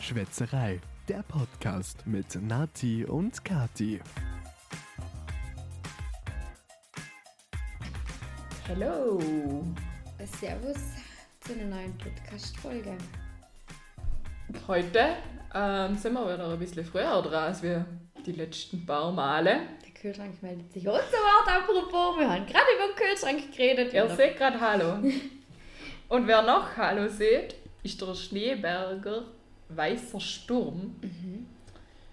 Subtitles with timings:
[0.00, 4.00] Schwätzerei, der Podcast mit Nati und Kati.
[8.66, 9.20] Hallo.
[10.40, 10.78] Servus
[11.40, 12.96] zu einer neuen Podcast-Folge.
[14.66, 15.16] Heute
[15.54, 17.84] ähm, sind wir wieder ein bisschen früher dran als wir
[18.24, 19.60] die letzten paar Male.
[19.84, 20.88] Der Kühlschrank meldet sich.
[20.88, 23.92] Und so Wort apropos, wir haben gerade über den Kühlschrank geredet.
[23.92, 24.94] Ihr seht gerade Hallo.
[26.08, 29.26] Und wer noch Hallo sieht, ist der Schneeberger
[29.76, 30.96] Weißer Sturm.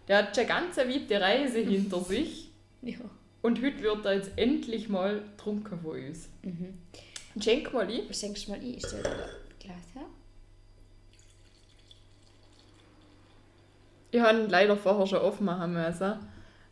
[0.07, 2.97] Der hat schon eine ganz weite Reise hinter sich Ja.
[3.41, 6.29] und heute wird er jetzt endlich mal trunken von uns.
[6.43, 6.77] Mhm.
[7.41, 8.01] Schenk mal ein.
[8.07, 8.63] Du mal ein?
[8.73, 10.05] Ich stelle dir das Glas her.
[14.11, 16.13] Ich habe ihn leider vorher schon aufmachen müssen,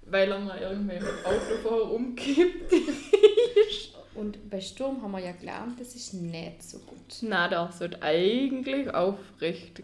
[0.05, 3.91] weil er mir irgendwie im Auto vorher umkippt ist.
[4.15, 6.97] Und bei Sturm haben wir ja gelernt, das ist nicht so gut.
[7.21, 9.83] Na, der sollte eigentlich aufrecht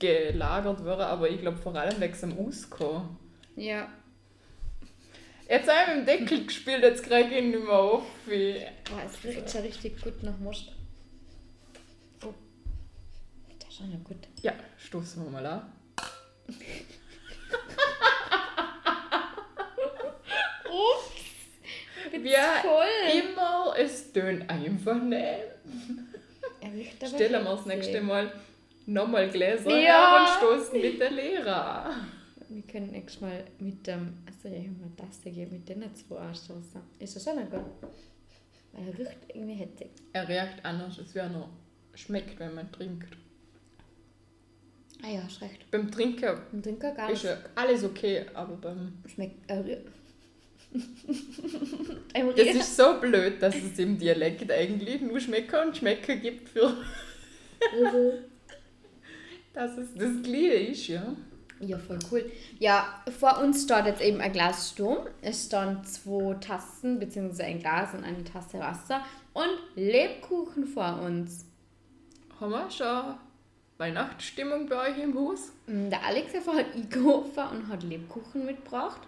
[0.00, 3.16] gelagert werden, aber ich glaube vor allem wegen dem Auskommen.
[3.56, 3.88] Ja.
[5.48, 8.02] Jetzt habe ich mit dem Deckel gespielt, jetzt kriege ich ihn nicht mehr auf.
[8.26, 10.72] wie- Boah, es riecht schon richtig gut nach Most.
[12.24, 12.32] Oh.
[13.58, 14.16] Das ist schon gut.
[14.42, 15.72] Ja, stoßen wir mal an.
[20.66, 22.12] Ups!
[22.12, 23.22] Wie voll!
[23.32, 25.22] immer, es tönt einfach nicht.
[27.06, 28.32] Stellen wir das nächste Mal
[28.92, 30.26] nochmal Gläser Ja.
[30.38, 31.94] stoßen mit der Lehrer.
[32.48, 36.16] Wir können nächstes Mal mit dem, also ich habe mir das gegeben, mit denen zwei
[36.18, 36.80] anstoßen.
[36.98, 37.64] Ist das schon noch gut?
[38.72, 39.90] Weil er riecht irgendwie hetzig.
[40.12, 41.48] Er riecht anders, als wie er noch
[41.94, 43.16] schmeckt, wenn man trinkt.
[45.02, 45.70] Ah ja, hast recht.
[45.70, 47.32] Beim Trinken Im Trinker gar ist nicht.
[47.34, 49.50] ja alles okay, aber beim Schmeckt.
[49.50, 49.78] Im
[52.36, 56.76] Das ist so blöd, dass es im Dialekt eigentlich nur Schmecker und Schmecker gibt für
[59.52, 61.14] dass es das ist, ja.
[61.60, 62.24] Ja, voll cool.
[62.58, 65.06] Ja, vor uns steht jetzt eben ein Glas Sturm.
[65.20, 69.02] Es stehen zwei Tassen, beziehungsweise ein Glas und eine Tasse Wasser
[69.34, 71.44] und Lebkuchen vor uns.
[72.40, 73.14] Haben wir schon
[73.76, 75.52] Weihnachtsstimmung bei euch im Haus?
[75.66, 79.02] Mm, Der Alex hat vorher eingekauft und hat Lebkuchen mitgebracht.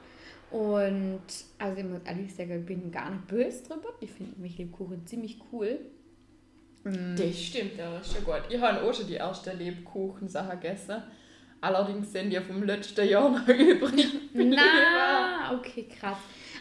[0.50, 1.22] Und
[1.58, 3.88] also ich muss ehrlich sagen, ich bin gar nicht böse drüber.
[4.00, 5.81] Ich finde nämlich Lebkuchen ziemlich cool.
[6.84, 8.43] Mm, Das stimmt, ja, das ist ja gut.
[8.50, 11.03] Ich habe auch schon die erste Lebkuchen-Sache gegessen.
[11.60, 14.06] Allerdings sind die vom letzten Jahr noch übrig.
[14.34, 16.19] Na, okay, krass.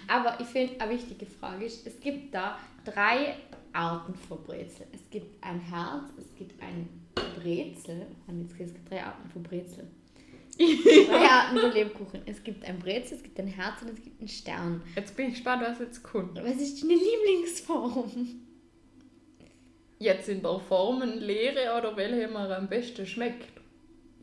[0.07, 3.35] Aber ich finde, eine wichtige Frage ist, es gibt da drei
[3.73, 4.85] Arten von Brezel.
[4.93, 8.05] Es gibt ein Herz, es gibt ein Brezel.
[8.27, 9.87] Und jetzt gibt es drei Arten von Brezel.
[10.59, 12.21] drei Arten von Lebkuchen.
[12.25, 14.81] Es gibt ein Brezel, es gibt ein Herz und es gibt einen Stern.
[14.95, 16.35] Jetzt bin ich gespannt, was jetzt kommt.
[16.43, 18.11] Was ist deine Lieblingsform?
[20.01, 23.61] Jetzt in der Formenlehre oder welche mir am besten schmeckt.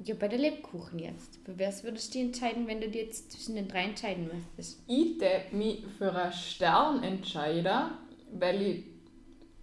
[0.02, 1.38] Ja, bei der Lebkuchen jetzt.
[1.44, 4.82] Für was würdest du entscheiden, wenn du dir jetzt zwischen den drei entscheiden müsstest?
[4.88, 7.92] Ich würde mich für einen Stern entscheiden,
[8.32, 8.84] weil ich,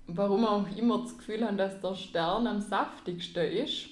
[0.08, 3.88] warum auch immer, das Gefühl habe, dass der Stern am saftigsten ist,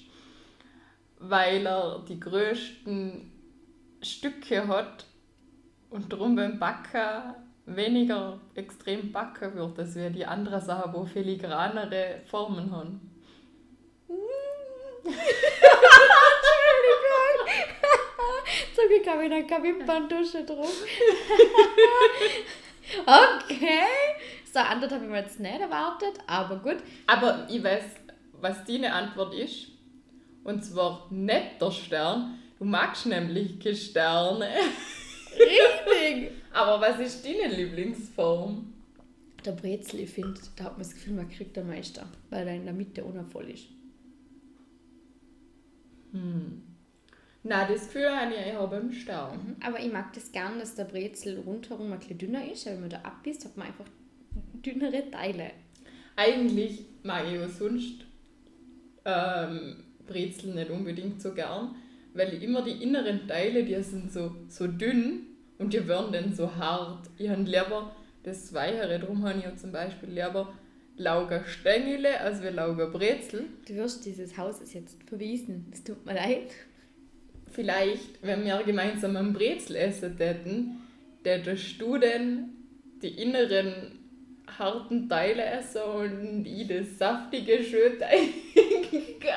[1.18, 3.30] weil er die größten
[4.00, 5.04] Stücke hat
[5.90, 7.34] und darum beim Backen
[7.66, 13.10] weniger extrem backen wird, als wie die anderen Sachen, die filigranere Formen haben.
[18.74, 20.72] Zum Glück habe ich noch keine Wimperntusche drauf.
[23.00, 23.82] okay.
[24.52, 26.78] So, eine Antwort habe ich mir jetzt nicht erwartet, aber gut.
[27.06, 27.84] Aber ich weiß,
[28.40, 29.68] was deine Antwort ist.
[30.44, 32.38] Und zwar nicht der Stern.
[32.58, 34.50] Du magst nämlich keine Sterne.
[35.38, 36.30] Richtig.
[36.52, 38.72] Aber was ist deine Lieblingsform?
[39.44, 42.54] Der Brezel, ich finde, da hat man das Gefühl, man kriegt den Meister, weil er
[42.54, 43.66] in der Mitte unvoll ist.
[47.42, 49.56] Na, das Gefühl habe ich eher beim Stern.
[49.62, 52.64] Aber ich mag das gern, dass der Brezel rundherum ein bisschen dünner ist.
[52.64, 53.84] Weil wenn man da abbisst, hat man einfach
[54.64, 55.50] dünnere Teile.
[56.16, 58.06] Eigentlich mag ich auch sonst
[59.04, 61.74] ähm, Brezel nicht unbedingt so gern,
[62.14, 65.26] weil immer die inneren Teile, die sind so, so dünn
[65.58, 67.08] und die werden dann so hart.
[67.18, 70.52] Ich habe lieber das Weichere, darum habe ich ja zum Beispiel lieber
[70.96, 73.46] Lauger Stängele als wie Lauger Brezel.
[73.66, 75.66] Du wirst dieses Hauses jetzt verwiesen.
[75.72, 76.50] Es tut mir leid.
[77.50, 80.82] Vielleicht, wenn wir gemeinsam einen Brezel essen täten,
[81.22, 82.50] tätest du dann
[83.02, 83.98] die inneren
[84.46, 88.30] harten Teile essen und ich das saftige Schöteige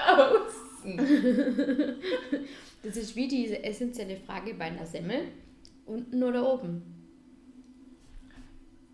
[0.08, 1.00] außen.
[2.84, 5.24] Das ist wie diese essentielle Frage bei einer Semmel.
[5.88, 6.82] Unten oder oben?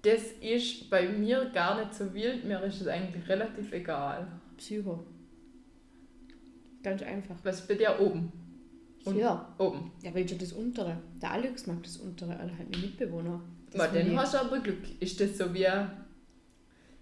[0.04, 4.28] Das ist bei mir gar nicht so wild, mir ist es eigentlich relativ egal.
[4.58, 5.06] Psycho.
[6.84, 7.36] Ganz einfach.
[7.44, 8.32] Was bei dir oben?
[9.06, 9.54] Und Ja.
[9.58, 9.92] oben.
[10.02, 10.98] Ja, weil schon das untere.
[11.22, 13.42] Der Alex mag das untere, alle halt mein Mitbewohner.
[13.72, 14.80] Das Ma, dann hast du aber Glück.
[15.00, 15.68] Ist das so wie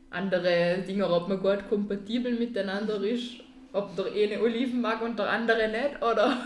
[0.09, 3.41] andere Dinger, ob man gut kompatibel miteinander ist?
[3.73, 6.01] Ob der eine Oliven mag und der andere nicht?
[6.03, 6.37] Oder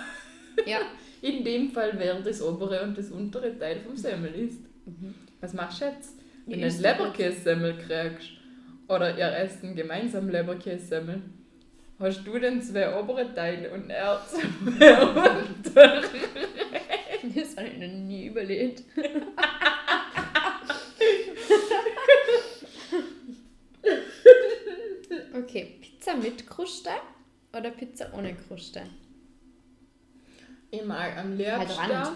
[0.66, 0.80] Ja.
[1.26, 4.60] in dem Fall wäre das obere und das untere Teil vom Semmel ist.
[5.42, 6.20] Was machst du jetzt?
[6.46, 8.30] Wenn du einen ist Leberkässemmel kriegst
[8.88, 11.24] oder ihr esst einen gemeinsamen Leberkässemmel,
[11.98, 14.44] hast du dann zwei obere Teile und er zwei
[15.42, 16.04] untere.
[17.36, 18.84] Das habe ich noch nie überlegt.
[25.34, 26.92] okay, Pizza mit Kruste
[27.52, 28.84] oder Pizza ohne Kruste?
[30.72, 32.12] Ich mag am Halt liebsten Rand.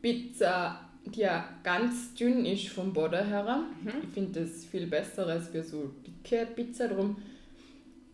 [0.00, 3.64] Pizza, die ja ganz dünn ist vom Boden her.
[3.82, 3.92] Mhm.
[4.02, 6.88] Ich finde das viel besser als für so dicke Pizza.
[6.88, 7.16] Drum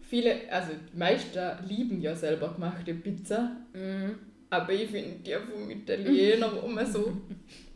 [0.00, 3.56] viele, also die meisten lieben ja selber gemachte Pizza.
[3.72, 4.14] Mhm.
[4.50, 7.16] Aber ich finde die vom Italiener, wo man so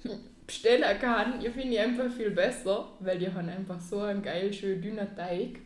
[0.47, 4.53] bestellen kann, ich finde die einfach viel besser, weil die haben einfach so einen geil,
[4.53, 5.61] schön dünnen Teig.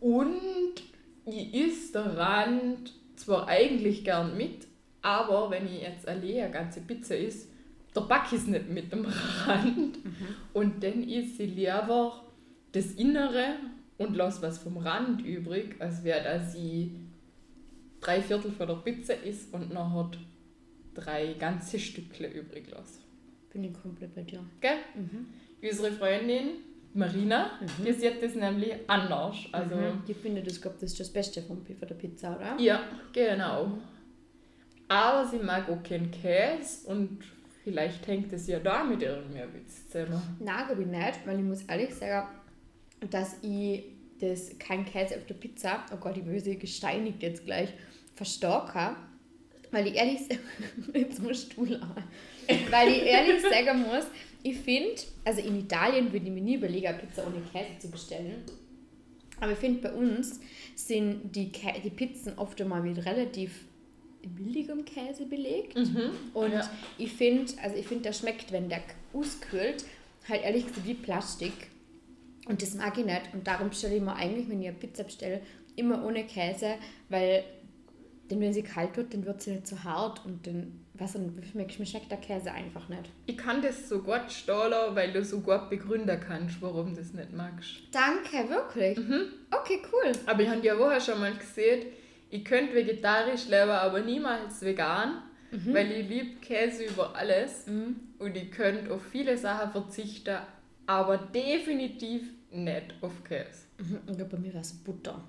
[0.00, 0.82] Und
[1.26, 4.66] ich esse den Rand zwar eigentlich gern mit,
[5.02, 7.48] aber wenn ich jetzt alleine eine ganze Pizza esse,
[7.94, 9.06] der Back ist nicht mit dem
[9.46, 9.98] Rand.
[10.52, 12.24] Und dann esse ich lieber
[12.72, 13.56] das Innere
[13.98, 16.90] und lasse was vom Rand übrig, als wäre, dass ich
[18.00, 20.10] drei Viertel von der Pizza isst und nachher
[20.94, 23.00] drei ganze Stückle übrig lasse.
[23.52, 24.44] Bin ich komplett bei dir.
[24.60, 24.78] Gell?
[25.62, 26.48] Unsere Freundin
[26.94, 29.36] Marina, die sieht das nämlich anders.
[29.52, 30.02] Also, Mhm.
[30.06, 32.56] Ich finde, das, glaub, das ist das Beste von der Pizza, oder?
[32.58, 32.80] ja,
[33.12, 33.78] genau.
[34.88, 37.18] Aber sie mag auch keinen Käse und
[37.64, 40.36] vielleicht hängt es ja damit irgendwie ein bisschen zusammen.
[40.40, 42.28] Nein, glaube ich nicht, weil ich muss ehrlich sagen,
[43.10, 43.84] dass ich
[44.20, 47.70] das kein Käse auf der Pizza, oh Gott, ich böse gesteinigt jetzt gleich,
[48.14, 48.94] verstärke.
[49.70, 50.40] Weil ich ehrlich sagen,
[50.94, 52.04] jetzt musst du lachen.
[52.70, 54.04] Weil ich ehrlich sagen muss,
[54.42, 54.94] ich finde,
[55.24, 58.42] also in Italien würde ich mir nie überlegen, eine Pizza ohne Käse zu bestellen.
[59.40, 60.40] Aber ich finde, bei uns
[60.74, 63.64] sind die, Kä die Pizzen oft einmal mit relativ
[64.22, 65.76] billigem Käse belegt.
[66.34, 66.70] Und Ja.
[66.98, 68.80] ich finde, also ich finde, der schmeckt, wenn der
[69.12, 69.84] auskühlt,
[70.28, 71.52] halt ehrlich gesagt wie Plastik.
[72.46, 73.22] Und das mag ich nicht.
[73.32, 75.40] Und darum bestelle ich mir eigentlich, wenn ich eine Pizza bestelle,
[75.76, 76.74] immer ohne Käse,
[77.08, 77.44] weil
[78.30, 81.68] denn wenn sie kalt wird, dann wird sie nicht so hart und dann, was mir
[81.68, 83.10] schmeckt der Käse einfach nicht.
[83.26, 87.12] Ich kann das so gut stahlen, weil du so gut begründen kannst, warum du das
[87.12, 87.82] nicht magst.
[87.90, 88.96] Danke, wirklich.
[89.50, 90.12] Okay, cool.
[90.26, 91.86] Aber ich habe ja vorher schon mal gesehen,
[92.30, 97.66] ich könnte vegetarisch leben, aber niemals vegan, weil ich liebe Käse über alles
[98.18, 100.38] und ich könnte auf viele Sachen verzichten,
[100.86, 103.64] aber definitiv nicht auf Käse.
[103.78, 103.98] Mhm.
[104.06, 105.22] Und bei mir war es Butter.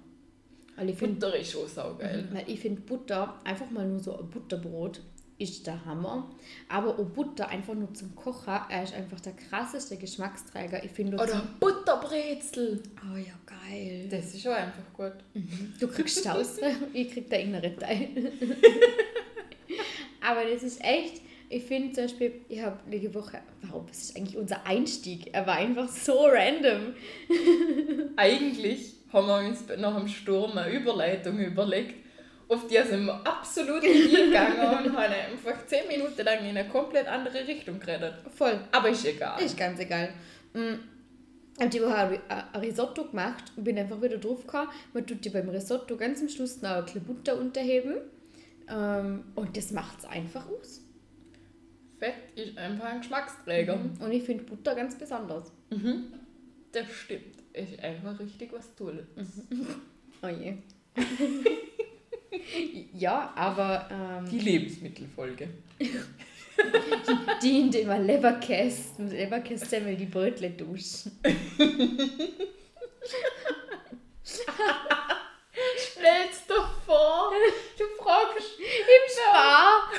[0.76, 2.28] Weil ich finde, Butter ist schon saugeil.
[2.32, 5.00] Weil ich finde Butter, einfach mal nur so ein Butterbrot,
[5.38, 6.30] ist der Hammer.
[6.70, 10.84] Aber auch Butter einfach nur zum Kochen, er ist einfach der krasseste Geschmacksträger.
[10.84, 12.82] Ich finde Oder Butterbrezel.
[13.04, 14.08] Oh ja, geil.
[14.10, 15.14] Das ist schon einfach gut.
[15.80, 16.58] Du kriegst aus,
[16.94, 18.10] ich krieg der innere Teil.
[20.22, 24.18] Aber das ist echt, ich finde zum Beispiel, ich habe letzte Woche, warum, das ist
[24.18, 25.34] eigentlich unser Einstieg?
[25.34, 26.96] Er war einfach so random.
[28.16, 32.05] Eigentlich haben wir uns nach dem Sturm eine Überleitung überlegt,
[32.48, 36.68] auf die sind wir absolut nie gegangen und haben einfach 10 Minuten lang in eine
[36.70, 38.16] komplett andere Richtung geredet.
[38.36, 38.60] Voll.
[38.72, 39.42] Aber ist egal.
[39.42, 40.10] Ist ganz egal.
[40.54, 42.20] Ich habe die Woche ein Ri-
[42.54, 44.70] ein Risotto gemacht und bin einfach wieder drauf gekommen.
[44.94, 47.96] Man tut die beim Risotto ganz am Schluss noch ein bisschen Butter unterheben.
[48.70, 50.82] Ähm, und das macht es einfach aus.
[51.98, 53.80] Fett ist einfach ein Geschmacksträger.
[54.00, 55.52] Und ich finde Butter ganz besonders.
[56.72, 57.38] Das stimmt.
[57.54, 59.06] Ist einfach richtig was Tolles.
[60.22, 60.56] Oh je.
[62.94, 65.50] ja, aber ähm, Die Lebensmittelfolge.
[67.42, 69.66] die, indem man Leberkäse, mit Leberkäse
[69.96, 71.20] die Brötle duschen.
[74.24, 74.48] Stell's
[76.48, 77.32] doch vor,
[77.78, 79.90] du fragst Im Spar!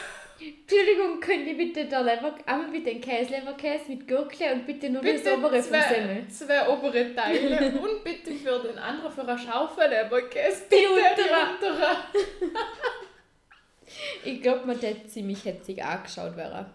[0.47, 5.03] Entschuldigung, könnt ihr bitte der Leber, einmal bitte den Käse-Leberkäse mit Gurkle und bitte nur
[5.03, 6.29] das bitte obere vom zwei, Semmel.
[6.29, 10.65] zwei obere Teile und bitte für den anderen für eine Schaufel Leberkäse.
[10.71, 11.97] Die Bitte untere.
[14.25, 16.67] Ich glaube, man hätte ziemlich hetzig angeschaut wäre.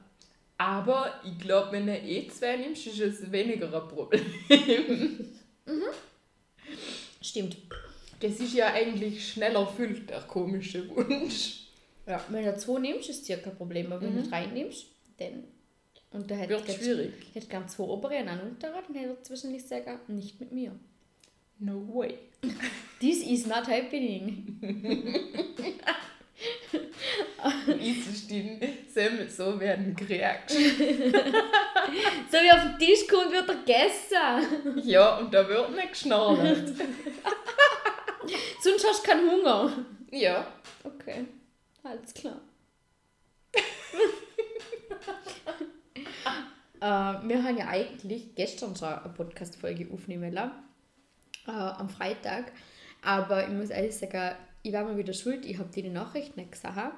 [0.57, 4.25] Aber ich glaube, wenn du eh zwei nimmst, ist es weniger ein Problem.
[7.21, 7.57] Stimmt.
[8.19, 11.67] Das ist ja eigentlich schneller erfüllt, der komische Wunsch.
[12.05, 13.91] Ja, wenn du zwei nimmst, ist es ja kein Problem.
[13.91, 15.43] Aber wenn du drei nimmst, dann.
[16.11, 17.13] Und da hätte Wird schwierig.
[17.29, 20.51] Ich hätte gern zwei obere und einen unteren, dann hätte er zwischendurch sagen, nicht mit
[20.51, 20.77] mir.
[21.59, 22.17] No way.
[22.99, 24.59] This is not happening.
[29.29, 30.55] so werden kriegst.
[32.31, 34.87] So wie auf den Tisch kommt, wird er gegessen.
[34.87, 36.69] Ja, und da wird nicht geschnorrt.
[38.61, 39.85] Sonst hast du keinen Hunger.
[40.11, 40.47] Ja.
[40.83, 41.25] Okay,
[41.83, 42.41] alles klar.
[46.79, 50.53] äh, wir haben ja eigentlich gestern schon eine Podcast-Folge aufnehmen lassen,
[51.47, 52.51] äh, am Freitag.
[53.01, 56.51] Aber ich muss ehrlich sagen, ich war mal wieder schuld, ich habe die Nachricht nicht
[56.51, 56.91] gesehen.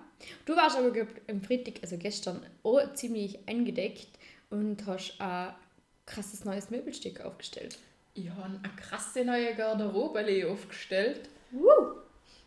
[0.45, 0.91] Du warst aber
[1.29, 4.09] am Freitag, also gestern, auch ziemlich eingedeckt
[4.49, 5.53] und hast ein
[6.05, 7.77] krasses neues Möbelstück aufgestellt.
[8.13, 11.29] Ich habe eine krasse neue Garderobe aufgestellt.
[11.51, 11.95] Woo!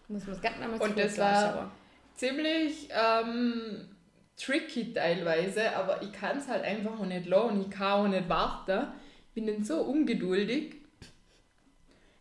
[0.08, 1.72] Muss man es ganz nochmal Und das war
[2.16, 3.88] ziemlich ähm,
[4.36, 7.62] tricky teilweise, aber ich kann es halt einfach auch nicht lassen.
[7.62, 8.88] Ich kann auch nicht warten.
[9.28, 10.76] Ich bin dann so ungeduldig.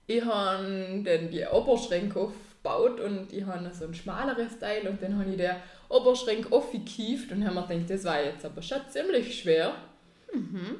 [0.07, 5.17] Ich habe dann die Oberschränke aufgebaut und ich habe so ein schmaleres Teil und dann
[5.17, 5.51] habe ich den
[5.89, 9.73] Oberschrank aufgekieft und habe mir gedacht, das war jetzt aber schon ziemlich schwer.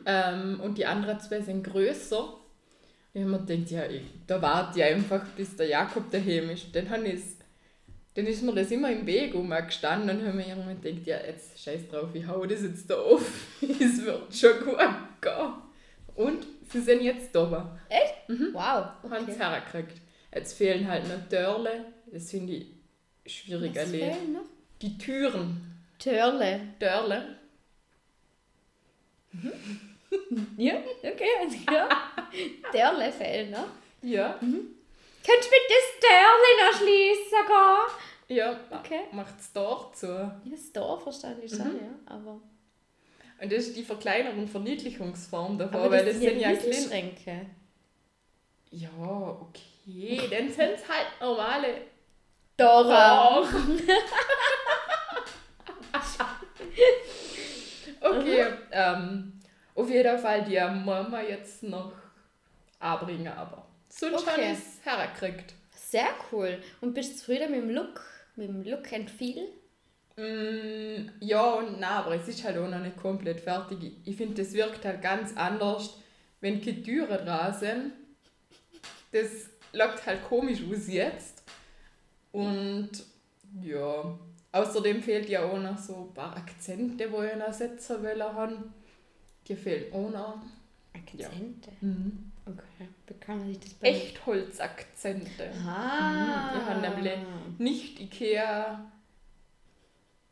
[0.06, 2.36] Ähm, und die anderen zwei sind größer.
[3.14, 6.76] Ich habe mir gedacht, ja, ich, da warte ich einfach, bis der Jakob daheim ist.
[6.76, 7.35] Dann, habe ich's-
[8.16, 9.34] dann ist mir das immer im Weg
[9.68, 12.96] gestanden und habe mir irgendwann gedacht, ja, jetzt scheiß drauf, ich hau das jetzt da
[12.96, 13.30] auf.
[13.62, 14.78] es wird schon gut
[15.22, 15.54] gehen.
[16.16, 17.78] Und sie sind jetzt da.
[18.28, 19.38] Wow, Haben es okay.
[19.38, 20.02] hergekriegt.
[20.34, 21.86] Jetzt fehlen halt noch Törle.
[22.12, 22.68] Das finde ich
[23.26, 24.16] schwierig Was erledigt.
[24.16, 24.46] fehlen noch?
[24.82, 25.82] Die Türen.
[26.00, 26.62] Törle.
[26.80, 27.36] Törle.
[30.58, 31.90] Ja, okay, also ja.
[32.72, 33.68] Törle fehlen noch.
[34.02, 34.40] Ja.
[35.26, 38.38] Könntest du bitte das Törle noch schließen gehen?
[38.38, 39.02] Ja, Okay.
[39.12, 40.08] macht es dort zu.
[40.08, 41.90] Ja, das Tor verstand ich schon, ja.
[42.06, 42.42] Aber,
[43.42, 46.50] Und das ist die Verkleinerung und Verniedlichungsform davon, aber weil das das sind ja.
[46.50, 47.46] Riesenschränke.
[48.72, 50.20] Ja, okay.
[50.30, 51.82] Dann sind es halt normale.
[52.58, 53.44] Dora.
[58.02, 59.34] Okay, ähm,
[59.74, 61.92] auf jeden Fall, die müssen wir jetzt noch
[62.80, 63.65] anbringen, aber
[64.00, 64.32] sonst Okay.
[64.32, 65.54] habe ich es hergekriegt.
[65.76, 66.58] Sehr cool.
[66.82, 68.02] Und bist du zufrieden mit dem Look?
[68.36, 69.48] Mit dem Look and Feel?
[70.18, 73.78] Mm, ja und nein, aber es ist halt auch noch nicht komplett fertig.
[73.84, 75.98] Ich- finde, das wirkt halt ganz anders,
[76.42, 77.94] wenn keine Türen dran sind.
[79.12, 81.44] Das lockt halt komisch aus jetzt.
[82.32, 82.92] Und
[83.62, 84.18] ja,
[84.52, 88.24] außerdem fehlt ja auch noch so ein paar Akzente, die ich noch setzen will.
[89.48, 90.42] Die fehlen auch noch.
[90.94, 91.72] Akzente.
[91.82, 92.32] Mhm.
[92.48, 92.88] Okay.
[93.08, 95.52] Wie kann man sich das bei Echtholzakzente.
[95.68, 96.54] Ah.
[96.54, 97.20] Wir haben nämlich
[97.58, 98.92] nicht Ikea.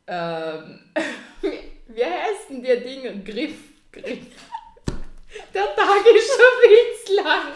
[0.06, 0.80] Ähm,
[1.88, 3.20] wie- heißen die Dinge?
[3.24, 3.58] Griff.
[3.90, 4.26] Griff.
[5.52, 7.52] Der Tag ist schon viel zu lang.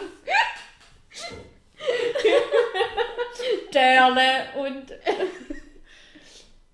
[3.71, 4.91] Törle und.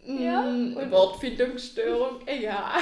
[0.07, 2.79] Ja, Mm, und- Wortfindungsstörung, egal.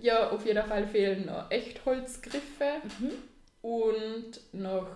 [0.00, 2.80] Ja, auf jeden Fall fehlen noch Echtholzgriffe
[3.62, 4.86] und noch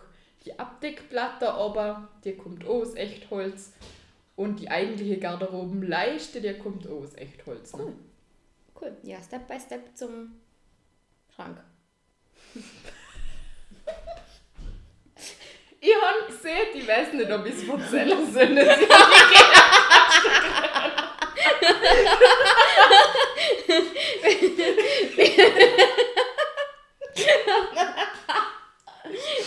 [0.45, 3.73] die Abdeckplatte, aber die kommt auch aus Echtholz.
[4.37, 7.73] Und die eigentliche Garderobenleiste, die kommt auch aus Echtholz.
[7.75, 7.83] Ne?
[7.85, 7.95] Cool.
[8.81, 8.97] Cool.
[9.05, 10.33] Ja, Step by Step zum
[11.35, 11.59] Schrank.
[15.81, 18.09] Ich habe gesehen, ich weiß nicht, ob ich es soll.
[18.09, 18.89] dass ich-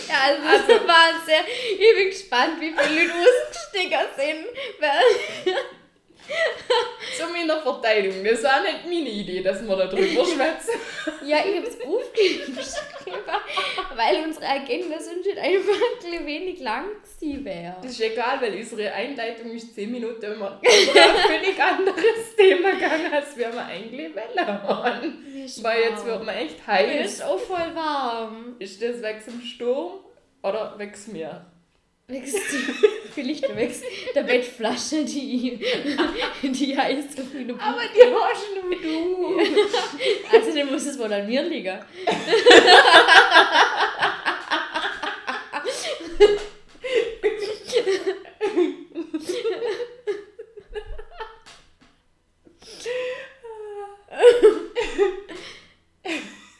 [0.08, 1.40] Ja, also, also war sehr.
[1.72, 3.48] Ich bin gespannt, wie viele Leute
[4.16, 4.46] sind.
[7.16, 10.78] Zu meiner Verteidigung, das war nicht meine Idee, dass wir da drüber schwätzen.
[11.26, 12.56] ja, ich habe es aufgeschrieben,
[13.96, 17.76] weil unsere Agenda sonst halt einfach ein bisschen wenig lang gewesen wäre.
[17.82, 23.36] Das ist egal, weil unsere Einleitung ist 10 Minuten immer völlig anderes Thema gegangen, als
[23.36, 25.54] wir wir eigentlich wollen.
[25.62, 27.12] Weil jetzt wird man echt Mir heiß.
[27.12, 28.56] ist auch voll warm.
[28.58, 30.00] Ist das wegen dem Sturm
[30.42, 31.46] oder wegen mir?
[32.10, 32.72] Wächst die,
[33.14, 33.82] vielleicht wächst
[34.14, 35.58] der Bettflasche, die,
[36.42, 39.38] die heißt so viele Aber die hast nur du.
[40.32, 41.78] Also dann muss es wohl an mir liegen.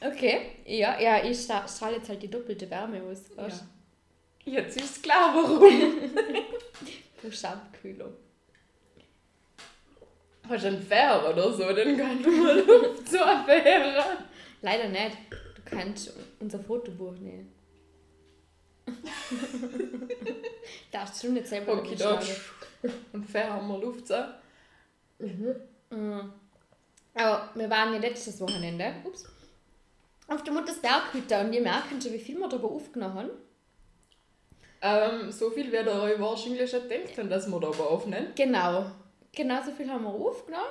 [0.01, 3.23] Okay, ja, ja, ich stra- strahle jetzt halt die doppelte Wärme aus.
[3.37, 3.49] Ja.
[4.51, 5.61] Jetzt ist klar, warum.
[6.11, 7.23] du?
[7.23, 8.13] Buchstabenkühlung.
[10.49, 14.03] Hast du einen Fähr oder so, dann kann du mal Luft zur Affäre.
[14.63, 15.17] Leider nicht.
[15.31, 17.53] Du kannst unser Fotobuch nehmen.
[20.91, 21.97] Darfst du nicht selber Okay.
[23.13, 24.25] Und Fähr haben wir Luft so.
[25.19, 26.33] Mhm.
[27.15, 29.25] Aber wir waren ja letztes Wochenende ups,
[30.29, 33.31] auf der Muttersberghütte und wir merken schon, wie viel wir darüber aufgenommen haben.
[34.81, 38.29] Ähm, so viel werdet ihr euch wahrscheinlich schon gedacht haben, dass wir da aber aufnehmen.
[38.37, 38.87] Genau.
[39.33, 40.65] Genau so viel haben wir aufgenommen.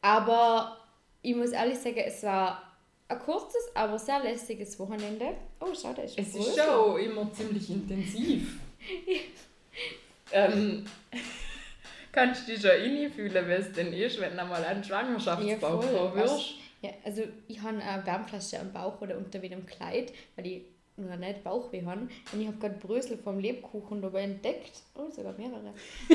[0.00, 0.78] Aber
[1.22, 2.62] ich muss ehrlich sagen, es war
[3.08, 5.34] ein kurzes, aber sehr lässiges Wochenende.
[5.60, 8.58] Oh, schau, da ist Es ist schon immer ziemlich intensiv.
[10.32, 10.84] ähm,
[12.12, 15.58] kannst du dich schon reinfühlen, wie es denn ist, wenn du mal einen Schwangerschaftsbauch Ja,
[15.58, 15.82] voll.
[15.82, 16.54] verwirrst?
[16.82, 20.62] Ja, also ich habe eine Wärmflasche am Bauch oder unter dem Kleid, weil ich
[20.96, 22.02] noch nicht Bauchweh habe.
[22.32, 24.82] Und ich habe gerade Brösel vom Lebkuchen dabei entdeckt.
[24.94, 25.74] Oh, sogar mehrere.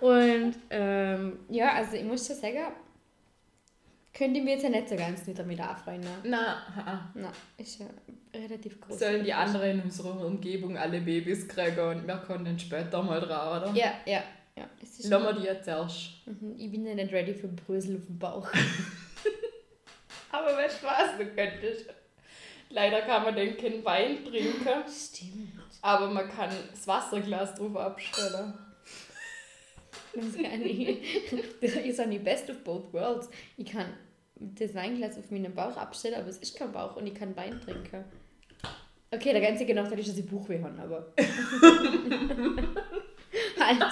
[0.00, 2.58] und ähm, ja, also ich muss schon sagen,
[4.12, 6.10] könnte ich mir jetzt ja nicht so ganz nicht damit anfreunden.
[6.24, 7.10] Na, haha.
[7.14, 7.86] Nein, ist ja
[8.34, 8.98] relativ groß.
[8.98, 13.20] sollen die anderen in unserer Umgebung alle Babys kriegen und wir können dann später mal
[13.20, 13.72] dran, oder?
[13.74, 14.22] Ja, ja,
[14.56, 14.64] ja.
[14.82, 16.26] Es ist Lassen wir die jetzt erst.
[16.26, 18.48] Mhm, Ich bin ja nicht ready für Brösel auf dem Bauch.
[20.32, 21.86] Aber was, du könntest.
[22.72, 25.52] Leider kann man dann kein Wein trinken, Stimmt.
[25.82, 28.54] aber man kann das Wasserglas drauf abstellen.
[30.14, 30.98] Das kann ich.
[31.60, 33.28] Das ist auch nicht best of both worlds.
[33.56, 33.86] Ich kann
[34.36, 37.60] das Weinglas auf meinen Bauch abstellen, aber es ist kein Bauch und ich kann Wein
[37.60, 38.04] trinken.
[39.10, 41.12] Okay, der ganze Nachteil ist, dass ich Buchweh habe, aber.
[43.60, 43.84] halt.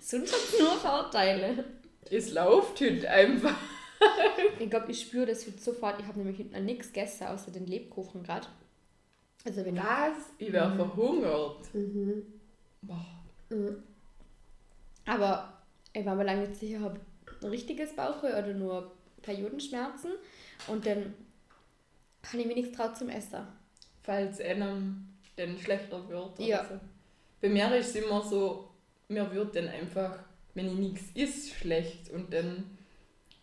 [0.00, 1.64] Sonst hat es nur Vorteile.
[2.10, 3.54] Es läuft heute einfach.
[4.58, 6.00] Ich glaube, ich spüre das heute sofort.
[6.00, 8.46] Ich habe nämlich noch nichts gegessen, außer den Lebkuchen gerade.
[9.44, 9.82] Also, wenn ich.
[9.82, 10.32] Was?
[10.38, 11.68] Ich wäre verhungert.
[12.82, 13.06] Boah.
[15.04, 15.62] Aber
[15.92, 20.12] ich war mir lange nicht sicher, ob ich ein richtiges Bauchweh oder nur Periodenschmerzen.
[20.66, 21.14] Und dann
[22.26, 23.46] habe ich mir nichts traut zum Essen.
[24.02, 26.38] Falls einem dann schlechter wird.
[26.40, 26.64] Ja.
[26.64, 26.80] So.
[27.40, 28.68] Bei mir ist es immer so,
[29.08, 30.18] mir wird dann einfach,
[30.54, 32.10] wenn ich nichts isst, schlecht.
[32.10, 32.75] Und dann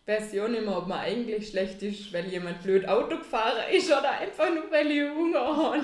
[0.05, 4.49] nicht mehr, ob man eigentlich schlecht ist, weil jemand blöd Auto gefahren ist oder einfach
[4.49, 5.81] nur, weil ich Hunger habe.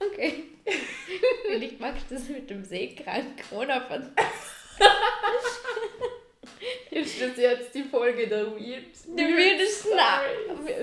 [0.00, 0.44] Okay.
[1.46, 4.12] Vielleicht magst du das mit dem Seekrank oder von.
[6.90, 8.84] Ist das jetzt die Folge der Weird?
[9.06, 9.92] Die wildesten,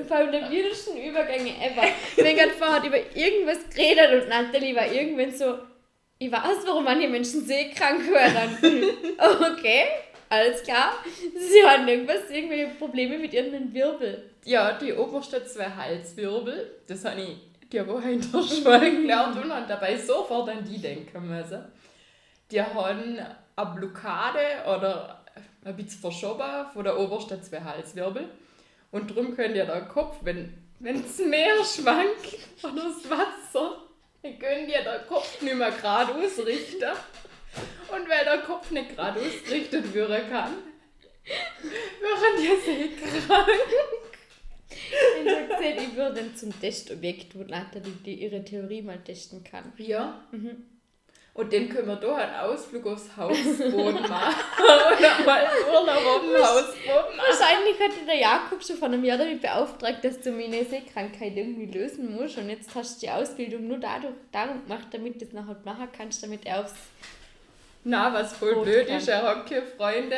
[0.07, 1.83] vor allem der wildesten Übergänge ever.
[2.15, 5.57] Wir haben gerade vorher über irgendwas geredet und Nathalie war irgendwann so,
[6.19, 8.57] ich weiß, warum manche Menschen seekrank werden.
[9.53, 9.85] okay,
[10.27, 10.93] alles klar.
[11.13, 14.29] Sie haben irgendwas, irgendwelche Probleme mit ihren Wirbel.
[14.43, 17.37] Ja, die obersten zwei Halswirbel, das habe ich
[17.71, 21.63] die Woche in der Schule gelernt und habe dabei sofort an die denken müssen.
[22.51, 23.17] Die haben
[23.55, 25.23] eine Blockade oder
[25.63, 28.27] ein bisschen verschoben von der obersten zwei Halswirbel.
[28.91, 33.77] Und darum könnt ihr der Kopf, wenn wenn das Meer schwankt oder das Wasser,
[34.21, 36.91] dann könnt ihr den Kopf nicht mehr gerade ausrichten.
[37.91, 40.55] Und weil der Kopf nicht gerade ausgerichtet werden kann,
[42.01, 43.49] wären die sehr krank.
[44.69, 49.73] Ich gesehen, ich würde zum Testobjekt, wo Nathalie die ihre Theorie mal testen kann.
[49.77, 50.27] Ja.
[51.39, 53.73] Und dann können wir da einen Ausflug aufs Hausboot
[54.09, 54.35] machen.
[54.59, 57.29] Oder mal Urlaub auf dem Hausboot machen.
[57.29, 61.67] Wahrscheinlich hatte der Jakob schon vor einem Jahr damit beauftragt, dass du meine Seekrankheit irgendwie
[61.67, 62.37] lösen musst.
[62.37, 65.87] Und jetzt hast du die Ausbildung nur dadurch, darum gemacht, damit du es nachher machen
[65.97, 66.73] kannst, damit er aufs.
[67.85, 68.97] Na, was voll Boot blöd kann.
[68.97, 70.17] ist, er hat keine Freunde,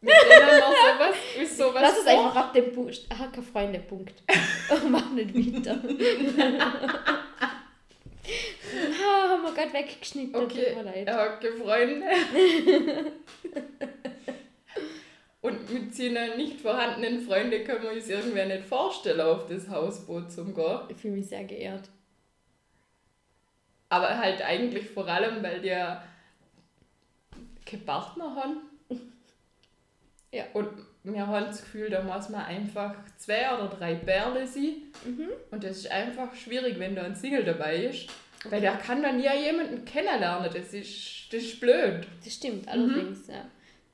[0.00, 3.00] mit denen man sowas, ist sowas Lass es einfach ab dem Punkt.
[3.08, 4.22] Er hat keine Freunde, Punkt.
[4.88, 5.78] Mach nicht weiter.
[9.48, 10.34] wir gerade weggeschnitten.
[10.34, 11.06] Okay, Tut mir leid.
[11.08, 12.06] er hat keine Freunde.
[15.40, 20.30] Und mit seinen nicht vorhandenen Freunden können wir uns irgendwer nicht vorstellen, auf das Hausboot
[20.32, 20.80] zu gehen.
[20.88, 21.88] Ich fühle mich sehr geehrt.
[23.88, 25.68] Aber halt eigentlich vor allem, weil die
[27.64, 28.60] keine Partner haben.
[30.30, 30.44] Ja.
[30.52, 30.68] Und
[31.04, 34.92] wir haben das Gefühl, da muss man einfach zwei oder drei Bärle sein.
[35.06, 35.30] Mhm.
[35.50, 38.10] Und das ist einfach schwierig, wenn da ein Single dabei ist.
[38.44, 40.50] Weil der kann dann ja jemanden kennenlernen.
[40.52, 42.06] Das ist, das ist blöd.
[42.24, 43.44] Das stimmt, allerdings, ja.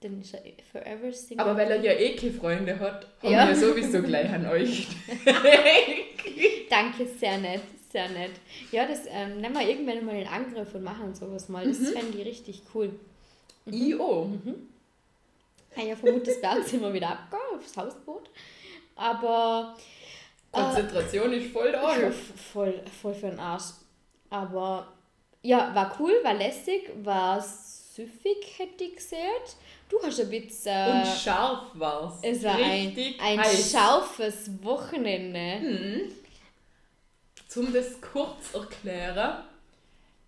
[0.00, 1.40] Dann ist er forever single.
[1.44, 3.48] Aber weil er ja eh keine Freunde hat, haben Ja.
[3.48, 4.86] wir sowieso gleich an euch.
[6.70, 8.32] Danke, sehr nett, sehr nett.
[8.70, 11.66] Ja, das ähm, nehmen wir irgendwann mal in Angriff und machen sowas mal.
[11.66, 12.90] Das fände ich richtig cool.
[13.70, 14.30] I.O.
[15.76, 18.28] Ah ja, von Muttersberg sind wir wieder abgegangen aufs Hausboot.
[18.96, 19.74] Aber
[20.52, 21.88] Konzentration ist voll da.
[22.52, 23.64] voll, voll für den Arsch.
[24.30, 24.92] Aber
[25.42, 29.56] ja, war cool, war lässig, war süffig, hätte ich gesagt.
[29.88, 31.00] Du hast ein bisschen.
[31.02, 32.18] Und scharf war's.
[32.22, 33.70] es war ein, Richtig ein heiß.
[33.72, 35.60] scharfes Wochenende.
[35.68, 36.12] Mhm.
[37.48, 39.44] Zum das kurz erklären,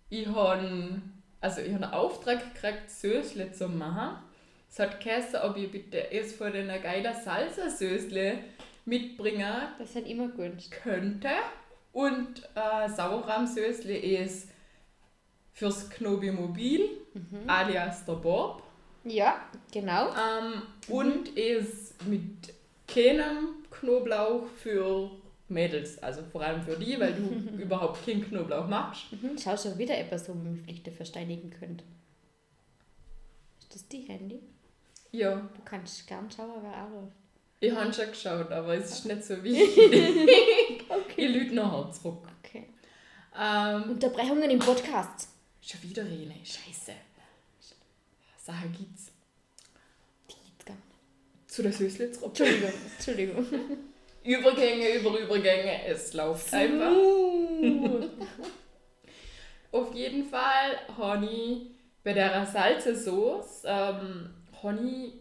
[0.09, 1.01] ich habe
[1.41, 4.17] also ich habe einen Auftrag gekriegt, Sösle zu machen.
[4.69, 8.37] Es hat geheißen, ob ich bitte erst von den geilen Salsa-Sösle
[8.85, 10.71] mitbringen Das hat immer gewünscht.
[10.71, 11.29] könnte.
[11.93, 14.49] Und äh, Sauerrahmsösle ist
[15.53, 16.87] fürs Knobi Mobil,
[17.47, 18.61] alias der Bob.
[19.03, 20.09] Ja, genau.
[20.09, 22.53] Ähm, Und ist mit
[22.87, 25.09] keinem Knoblauch für
[25.49, 25.97] Mädels.
[26.03, 27.23] Also vor allem für die, weil du
[27.61, 29.11] überhaupt keinen Knoblauch magst.
[29.13, 29.37] Mhm.
[29.41, 31.83] Schau schon wieder etwas, wo man mich vielleicht verständigen könnte.
[33.59, 34.39] Ist das die Handy?
[35.11, 37.13] Ja, Du kannst gern schauen, wer anruft.
[37.61, 40.29] ich habe schon geschaut, aber es ist nicht so wichtig.
[41.15, 42.27] Ich lüge nachher zurück.
[42.43, 42.67] Okay.
[43.39, 45.29] Ähm, Unterbrechungen im Podcast.
[45.61, 46.35] schon wieder eine.
[46.43, 46.93] Scheiße.
[48.47, 49.11] Sache gibt's.
[50.29, 51.51] Die gibt's gar nicht.
[51.51, 52.29] Zu der Sösle zurück.
[52.29, 53.45] Entschuldigung, Entschuldigung.
[54.23, 56.91] Übergänge über Übergänge, es läuft einfach.
[59.71, 60.79] Auf jeden Fall
[61.25, 61.71] ich
[62.03, 64.29] bei der Salzesauce ähm,
[64.85, 65.13] ich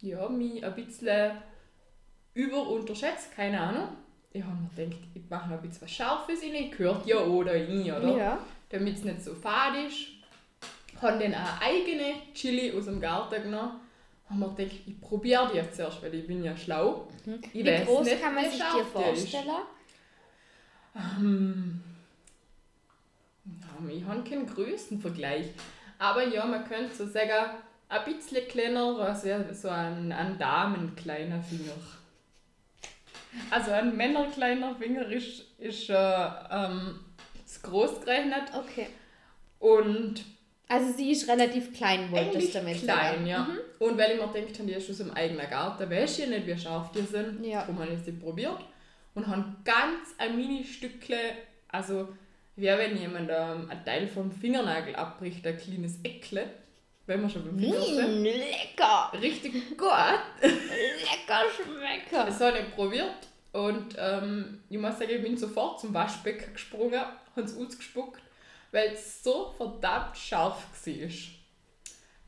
[0.00, 1.32] ja, mich ein bisschen
[2.34, 3.88] über unterschätzt, keine Ahnung.
[4.30, 7.52] Ich habe mir gedacht, ich mache noch ein bisschen was Scharfes rein, gehört ja oder
[7.52, 8.16] rein, oder?
[8.16, 8.38] Ja.
[8.68, 10.08] Damit es nicht so fad ist.
[11.00, 13.80] Habe dann eine eigene Chili aus dem Garten genommen.
[14.28, 17.08] Habe mir gedacht, ich probiere die jetzt zuerst, weil ich bin ja schlau.
[17.16, 17.40] Ich Mhm.
[17.52, 19.50] Wie weiß groß nicht, kann man wie sich dir vorstellen?
[20.94, 21.80] Ähm,
[23.90, 25.46] ich habe keinen Größenvergleich.
[25.98, 27.56] Aber ja, man könnte so sagen,
[27.88, 31.72] ein bisschen kleiner, als wäre so ein, ein Damenkleiner Finger.
[33.50, 37.00] Also ein Männerkleiner Finger ist, ist äh, ähm,
[37.44, 38.88] zu groß gerechnet Okay.
[39.58, 40.22] und
[40.68, 43.26] Also sie ist relativ klein, wolltest du damit klein, sagen.
[43.26, 43.48] ja.
[43.78, 46.58] Und weil ich mir habe, die ist aus dem eigenen Garten, weiß ich nicht, wie
[46.58, 47.44] scharf die sind.
[47.44, 47.66] Ja.
[47.66, 48.60] Habe ich sie probiert.
[49.14, 51.16] Und habe ganz ein Mini-Stückle,
[51.68, 52.08] also
[52.56, 56.50] wie wenn jemand ähm, einen Teil vom Fingernagel abbricht, ein kleines Eckle,
[57.06, 58.08] wenn wir schon beim Finger.
[58.08, 59.12] Mm, lecker!
[59.20, 59.88] Richtig gut.
[60.42, 62.26] Lecker schmecker!
[62.26, 67.00] Das habe ich probiert und ähm, ich muss sagen, ich bin sofort zum Waschbecken gesprungen,
[67.00, 68.20] habe es ausgespuckt,
[68.72, 71.08] weil es so verdammt scharf war.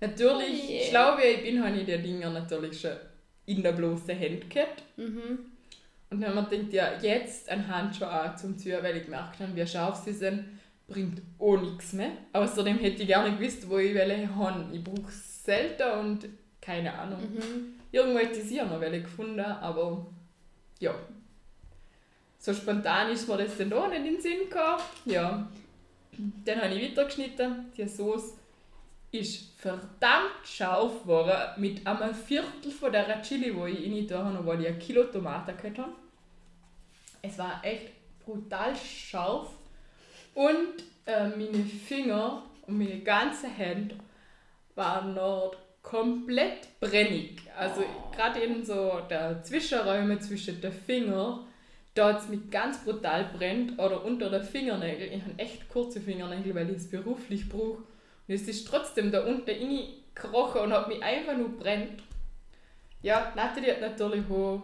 [0.00, 0.88] Natürlich, Oh je.
[0.88, 2.96] schlau wie ich bin, habe ich die Dinger natürlich schon
[3.46, 4.83] in der bloßen Hand gehabt.
[4.96, 5.38] Mhm.
[6.11, 9.54] Und ich mir gedacht, ja, jetzt ein Handschuh an zum Tür, weil ich gemerkt habe,
[9.54, 10.44] wie scharf sie sind,
[10.88, 12.11] bringt auch nichts mehr.
[12.33, 14.64] Außerdem hätte ich gerne gewusst, wo ich welche habe.
[14.72, 16.28] Ich brauche es selten und
[16.61, 17.20] keine Ahnung.
[17.20, 17.74] Mhm.
[17.92, 20.06] Irgendwo hätte ich sicher noch welche gefunden, aber
[20.81, 20.95] ja.
[22.38, 24.83] So spontan ist mir das dann auch nicht in den Sinn gekommen.
[25.05, 25.47] Ja.
[26.45, 27.71] Dann habe ich weitergeschnitten.
[27.77, 28.35] Die Sauce
[29.12, 34.47] ist verdammt scharf geworden mit einem Viertel von der Chili, wo ich rein da habe,
[34.47, 35.93] weil ich ein Kilo Tomaten gehabt habe.
[37.23, 37.90] Es war echt
[38.25, 39.51] brutal scharf.
[40.35, 43.95] Und äh, meine Finger und meine ganze Hand
[44.75, 45.57] waren noch
[45.90, 47.40] komplett brennig.
[47.59, 47.83] Also
[48.14, 51.46] gerade in so der Zwischenräume zwischen den Fingern,
[51.96, 55.12] es mich ganz brutal brennt oder unter den Fingernägeln.
[55.12, 57.83] Ich habe echt kurze Fingernägel, weil ich es beruflich brauche.
[58.29, 62.03] Und es ist trotzdem da unten reingekrochen und hat mich einfach nur brennt.
[63.03, 64.62] Ja, Natalie hat natürlich auch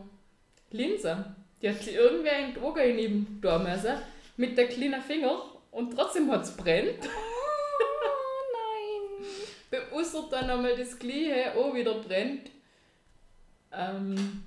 [0.70, 1.24] Linsen.
[1.60, 3.96] Die hat sie irgendwie in die Augen neben müssen,
[4.36, 7.08] mit den kleinen Finger und trotzdem hat es brennt.
[10.16, 12.50] Ausser dann einmal das Gleiche auch wieder brennt.
[13.72, 14.42] Ähm.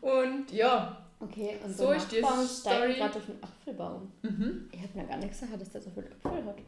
[0.00, 2.94] Und ja, Okay, und So ist die Story.
[2.94, 4.12] gerade auf den Apfelbaum.
[4.22, 4.68] mhm.
[4.72, 6.58] Ich habe mir gar nicht gesagt, dass der so viele Äpfel hat.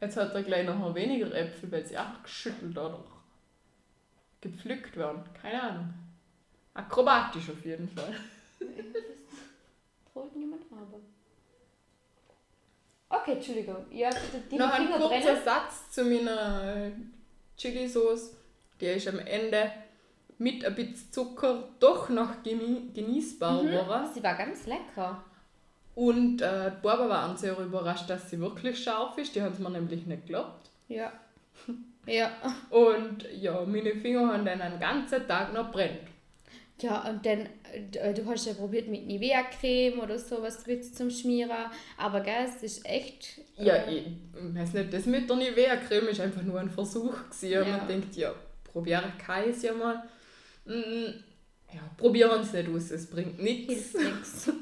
[0.00, 3.04] jetzt hat er gleich noch weniger Äpfel, weil sie auch geschüttelt oder
[4.40, 5.22] gepflückt werden.
[5.34, 5.94] Keine Ahnung.
[6.74, 8.14] Akrobatisch auf jeden Fall.
[10.14, 11.00] Holt niemand aber.
[13.12, 13.76] Okay, Entschuldigung.
[13.90, 14.08] Ja,
[14.50, 15.44] die, noch ein kurzer brennen.
[15.44, 16.90] Satz zu meiner
[17.58, 18.34] Chili-Sauce.
[18.80, 19.70] Die ist am Ende
[20.38, 24.08] mit ein bisschen Zucker doch noch geni genießbar geworden.
[24.14, 25.22] Sie war ganz lecker.
[25.94, 29.34] Und äh, die Buben waren sehr überrascht, dass sie wirklich scharf ist.
[29.34, 30.70] Die haben es mir nämlich nicht geglaubt.
[30.88, 31.12] Ja.
[32.06, 32.30] Ja.
[32.70, 36.08] Und ja, meine Finger haben dann einen ganzen Tag noch brennt.
[36.80, 37.48] Ja, und dann,
[38.14, 41.50] du hast ja probiert mit Nivea-Creme oder sowas Witz zum Schmieren.
[41.96, 43.38] Aber gell, es ist echt.
[43.58, 44.04] äh, Ja, ich
[44.34, 47.14] weiß nicht, das mit der Nivea-Creme ist einfach nur ein Versuch.
[47.30, 47.50] Gewesen.
[47.50, 47.64] Ja.
[47.64, 48.34] man denkt, ja,
[49.48, 50.02] ich es ja mal.
[50.64, 51.12] Mm,
[51.74, 53.94] Ja, probieren es nicht aus, es bringt nichts.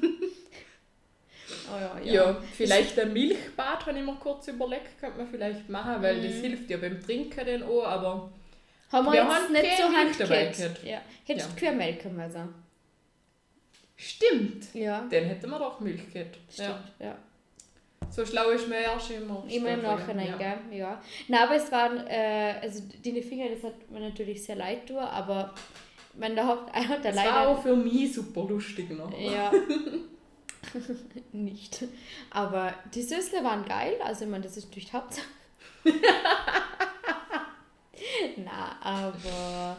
[1.73, 2.13] Oh ja, ja.
[2.31, 6.35] Ja, vielleicht ein Milchbad, habe ich mir kurz überlegt, könnte man vielleicht machen, weil das
[6.37, 6.41] Mhm.
[6.41, 8.31] hilft ja beim Trinken dann auch, aber
[8.91, 10.83] Haben wir, Wir jetzt haben nicht zur Hand dabei gehabt.
[10.83, 11.01] Ja.
[11.25, 11.59] Hättest du Ja.
[11.59, 12.53] Kühe melken müssen.
[14.01, 15.07] Stimmt, Ja.
[15.09, 16.37] dann hätten wir doch Milch gehabt.
[16.51, 17.05] Stimmt, Ja.
[17.07, 17.17] ja.
[18.09, 19.43] So schlau ist man erst immer.
[19.47, 20.37] Immer im Nachhinein, ja.
[20.37, 20.57] gell?
[20.79, 21.01] Ja.
[21.29, 24.97] Na, aber es waren, äh, also die Finger, das hat mir natürlich sehr leid tun,
[24.97, 25.53] aber
[26.17, 29.17] man, der Haupt, einer der Das war auch für mich super lustig noch.
[29.17, 29.51] Ja.
[31.31, 31.85] nicht.
[32.31, 35.25] Aber die Süßle waren geil, also ich meine, das ist natürlich die Hauptsache.
[38.37, 39.77] Na, aber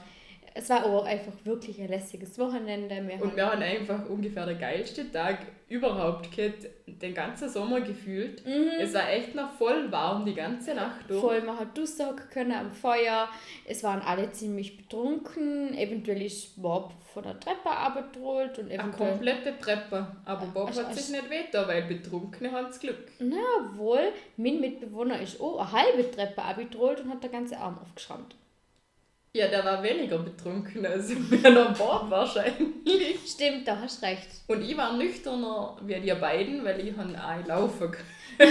[0.54, 3.02] es war auch einfach wirklich ein lässiges Wochenende.
[3.06, 5.38] Wir Und wir haben einfach ungefähr den geilsten Tag
[5.68, 8.42] überhaupt gehabt, den ganzen Sommer gefühlt.
[8.78, 11.22] Es war echt noch voll warm die ganze Nacht durch.
[11.22, 11.26] Mhm.
[11.26, 13.28] voll, man hat hocken können am Feuer.
[13.64, 15.74] Es waren alle ziemlich betrunken.
[15.74, 20.06] Eventuell ist Bob von der Treppe abgetrollt und Eine komplette Treppe.
[20.24, 23.10] Aber Bob Also, hat sich also- nicht weiter, weil Betrunkene haben das Glück.
[23.18, 23.36] Na
[23.76, 28.36] wohl, mein Mitbewohner ist auch eine halbe Treppe abgetrollt und hat den ganzen Arm aufgeschrammt.
[29.34, 33.18] Ja, der war weniger betrunken als meiner Bob wahrscheinlich.
[33.26, 34.28] Stimmt, da hast recht.
[34.46, 37.96] Und ich war nüchterner wie die beiden, weil ich han auch laufen.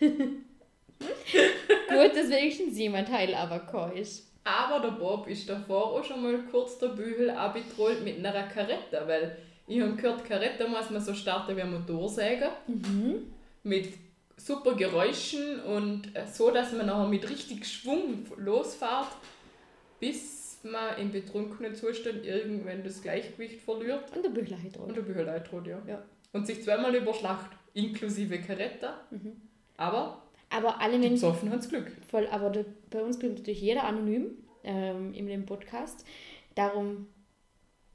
[0.00, 0.42] Gut,
[2.16, 4.28] dass wenigstens jemand heil aber kein ist.
[4.42, 9.00] Aber der Bob ist davor auch schon mal kurz der Bügel abgetrollt mit einer Karette,
[9.06, 12.50] weil ich habe gehört, Karette muss man so starten wie ein Motorsäger.
[13.62, 13.90] Mit
[14.46, 19.08] super Geräuschen und äh, so, dass man nachher mit richtig Schwung losfährt,
[19.98, 25.34] bis man im betrunkenen Zustand irgendwann das Gleichgewicht verliert Und der Büchler hat und der
[25.34, 25.82] eintritt, ja.
[25.86, 26.02] Ja.
[26.32, 28.94] Und sich zweimal überschlacht, inklusive Karette.
[29.76, 31.90] Aber Aber alle die Besoffen haben Glück.
[32.08, 36.04] voll, aber da, bei uns bleibt natürlich jeder anonym ähm, in dem Podcast.
[36.54, 37.06] Darum,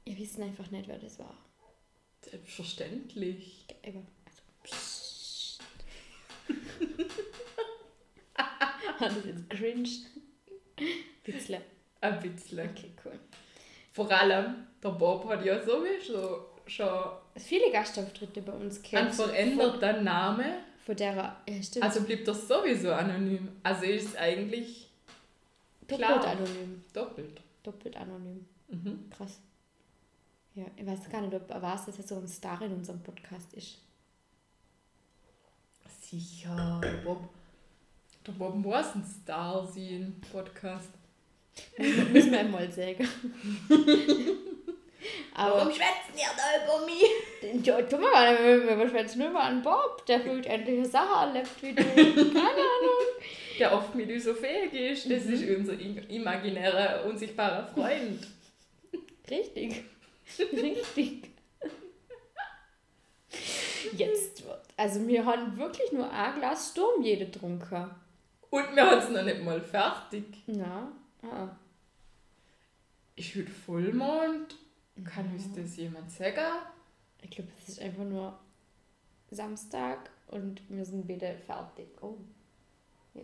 [0.04, 1.36] wir wissen einfach nicht, wer das war.
[2.22, 3.64] Selbstverständlich.
[3.84, 4.02] Also,
[4.64, 5.05] psst.
[8.36, 9.88] Hat das jetzt cringe?
[11.24, 11.60] Bisschen.
[12.00, 12.68] Ein bisschen.
[12.70, 13.18] Okay, cool.
[13.92, 16.88] Vor allem, der Bob hat ja sowieso schon
[17.36, 19.14] Viele Gastauftritte bei uns einen kennt.
[19.14, 20.52] veränderten Namen.
[20.84, 23.48] Von der, ja stimmt, Also bleibt er sowieso anonym.
[23.62, 24.88] Also ist es eigentlich
[25.88, 26.26] doppelt klar.
[26.26, 26.84] anonym.
[26.92, 27.40] doppelt.
[27.62, 28.46] Doppelt anonym.
[28.68, 29.10] Mhm.
[29.10, 29.40] Krass.
[30.54, 33.00] Ja, ich weiß gar nicht, ob er weiß, dass er so ein Star in unserem
[33.02, 33.78] Podcast ist.
[36.10, 37.28] Sicher, der Bob.
[38.26, 40.90] Der Bob muss ein Star sein Podcast.
[41.78, 43.08] Müssen wir einmal sagen.
[45.34, 47.64] Aber schwätzen ihr da über mich?
[47.66, 51.26] ja, tu mal, wir wir schwätzen nur mal an Bob, der fühlt endlich eine Sache
[51.26, 51.82] erlebt wie du.
[51.82, 53.06] Keine Ahnung.
[53.58, 55.10] Der oft mit uns so fähig ist.
[55.10, 58.26] Das ist unser im- imaginärer, unsichtbarer Freund.
[59.30, 59.84] Richtig.
[60.38, 61.30] Richtig.
[63.96, 64.35] Jetzt.
[64.76, 67.90] Also wir haben wirklich nur ein Glas Sturm jede getrunken.
[68.50, 70.42] Und wir haben es noch nicht mal fertig.
[70.46, 71.48] Na, ah.
[73.16, 74.56] Ist heute Vollmond?
[75.04, 76.60] Kann uns das jemand sagen?
[77.22, 78.38] Ich glaube, es ist einfach nur
[79.30, 81.88] Samstag und wir sind wieder fertig.
[82.02, 82.18] Oh,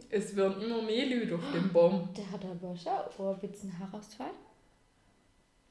[0.09, 2.09] Es werden immer mehr Leute auf dem Baum.
[2.17, 4.33] der hat aber schon auch ein bisschen Haarausfall.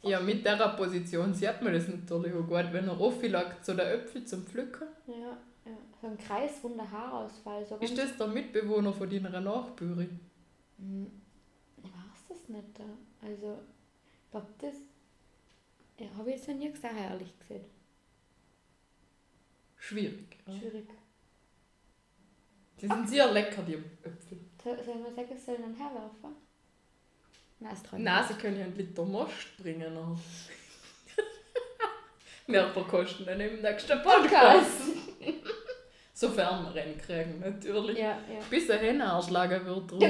[0.03, 3.93] Ja, mit dieser Position sieht man das natürlich auch gut, wenn er auflagt, so der
[3.93, 4.87] Äpfel zum Pflücken.
[5.07, 5.37] Ja, ja.
[6.01, 7.63] So ein kreisrunder Haarausfall.
[7.65, 10.19] So Ist das der Mitbewohner von deiner Nachbürin?
[10.79, 11.11] Hm,
[11.77, 12.67] Ich weiß das nicht.
[12.73, 12.83] Da.
[13.21, 13.59] Also,
[14.25, 14.73] ich glaube, das
[15.99, 17.65] ja, habe ich jetzt noch nie gesehen, ehrlich gesagt.
[19.77, 20.37] Schwierig.
[20.47, 20.53] Ja.
[20.57, 20.87] Schwierig.
[22.79, 24.39] Die sind sehr lecker, die Äpfel.
[24.63, 26.35] Soll soll ich mal sagen, ich soll ihn herwerfen?
[27.59, 30.17] Nein, es traut Nein, sie können ja einen Liter Most bringen.
[32.47, 34.81] Wir verkosten dann im nächsten Podcast.
[36.21, 37.97] Sofern wir ihn kriegen, natürlich.
[37.97, 38.39] Ja, ja.
[38.47, 40.07] Bis er Henne erschlagen wird drunter.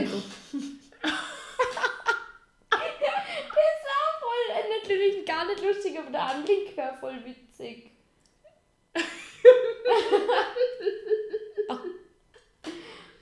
[4.20, 7.92] Voll, äh, natürlich gar nicht lustig, aber der Anblick wäre voll witzig.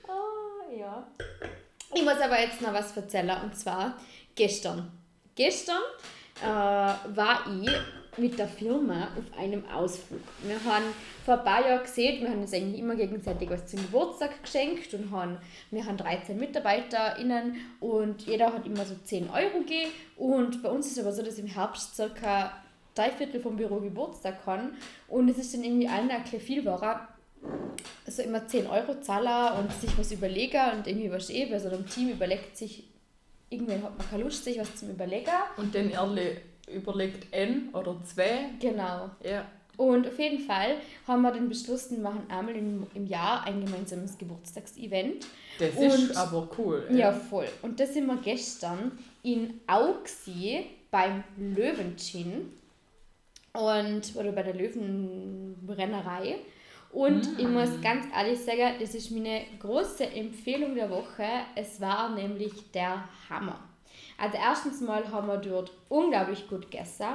[0.08, 1.06] oh, ja.
[1.94, 4.00] Ich muss aber jetzt noch was erzählen und zwar
[4.34, 4.90] gestern.
[5.36, 5.82] Gestern
[6.42, 7.70] äh, war ich
[8.16, 10.20] mit der Firma auf einem Ausflug.
[10.42, 10.84] Wir haben
[11.24, 14.92] vor ein paar Jahren gesehen, wir haben uns eigentlich immer gegenseitig was zum Geburtstag geschenkt
[14.94, 15.38] und haben,
[15.70, 19.90] wir haben 13 MitarbeiterInnen und jeder hat immer so 10 Euro gegeben.
[20.16, 22.52] Und bei uns ist es aber so, dass im Herbst circa
[22.94, 24.76] drei Viertel vom Büro Geburtstag haben
[25.08, 27.08] und es ist dann irgendwie allen ein viel war
[28.06, 31.68] also immer 10 Euro zahlen und sich was überlegen und irgendwie was eh, bei so
[31.68, 32.84] einem Team überlegt sich,
[33.48, 35.30] irgendwann hat man keine Lust, sich was zum Überlegen.
[35.56, 36.36] Und dann Erle
[36.74, 38.50] überlegt ein oder zwei.
[38.60, 39.10] Genau.
[39.24, 39.46] Ja.
[39.76, 40.76] Und auf jeden Fall
[41.08, 45.26] haben wir dann beschlossen, wir machen einmal im, im Jahr ein gemeinsames Geburtstagsevent.
[45.58, 46.86] Das Und- ist aber cool.
[46.92, 47.48] Ja, voll.
[47.62, 52.52] Und das sind wir gestern in Auxi beim Löwengin
[53.54, 56.36] und oder bei der Löwenbrennerei.
[56.92, 61.24] Und ich muss ganz ehrlich sagen, das ist meine große Empfehlung der Woche.
[61.54, 63.60] Es war nämlich der Hammer.
[64.20, 67.06] Also erstens mal haben wir dort unglaublich gut gegessen.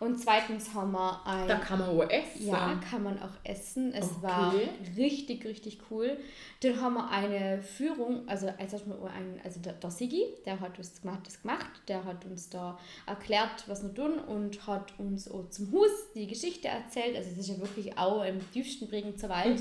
[0.00, 1.46] Und zweitens haben wir ein...
[1.46, 2.46] Da kann man auch essen.
[2.48, 3.92] Ja, kann man auch essen.
[3.92, 4.22] Es Okay.
[4.22, 4.54] war
[4.96, 6.16] richtig, richtig cool.
[6.62, 10.78] Dann haben wir eine Führung, also als erstmal ein, also der, der Sigi, der hat
[10.78, 15.30] uns gemacht, das gemacht, der hat uns da erklärt, was wir tun und hat uns
[15.30, 17.14] auch zum Hus die Geschichte erzählt.
[17.14, 19.60] Also es ist ja wirklich auch im tiefsten Bregenzer Wald.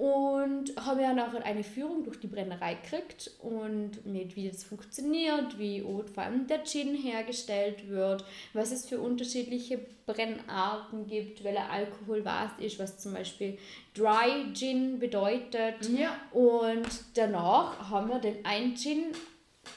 [0.00, 5.58] Und haben ja nachher eine Führung durch die Brennerei gekriegt und mit wie das funktioniert,
[5.58, 12.24] wie vor allem der Gin hergestellt wird, was es für unterschiedliche Brennarten gibt, welcher Alkohol
[12.24, 13.58] was ist, was zum Beispiel
[13.94, 15.86] Dry Gin bedeutet.
[15.90, 16.16] Ja.
[16.32, 19.12] Und danach haben wir den einen Gin,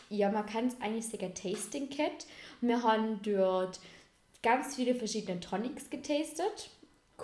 [0.10, 2.28] ja, man kann es eigentlich sagen, Tasting Cat.
[2.62, 3.82] Wir haben dort
[4.42, 6.70] ganz viele verschiedene Tonics getastet.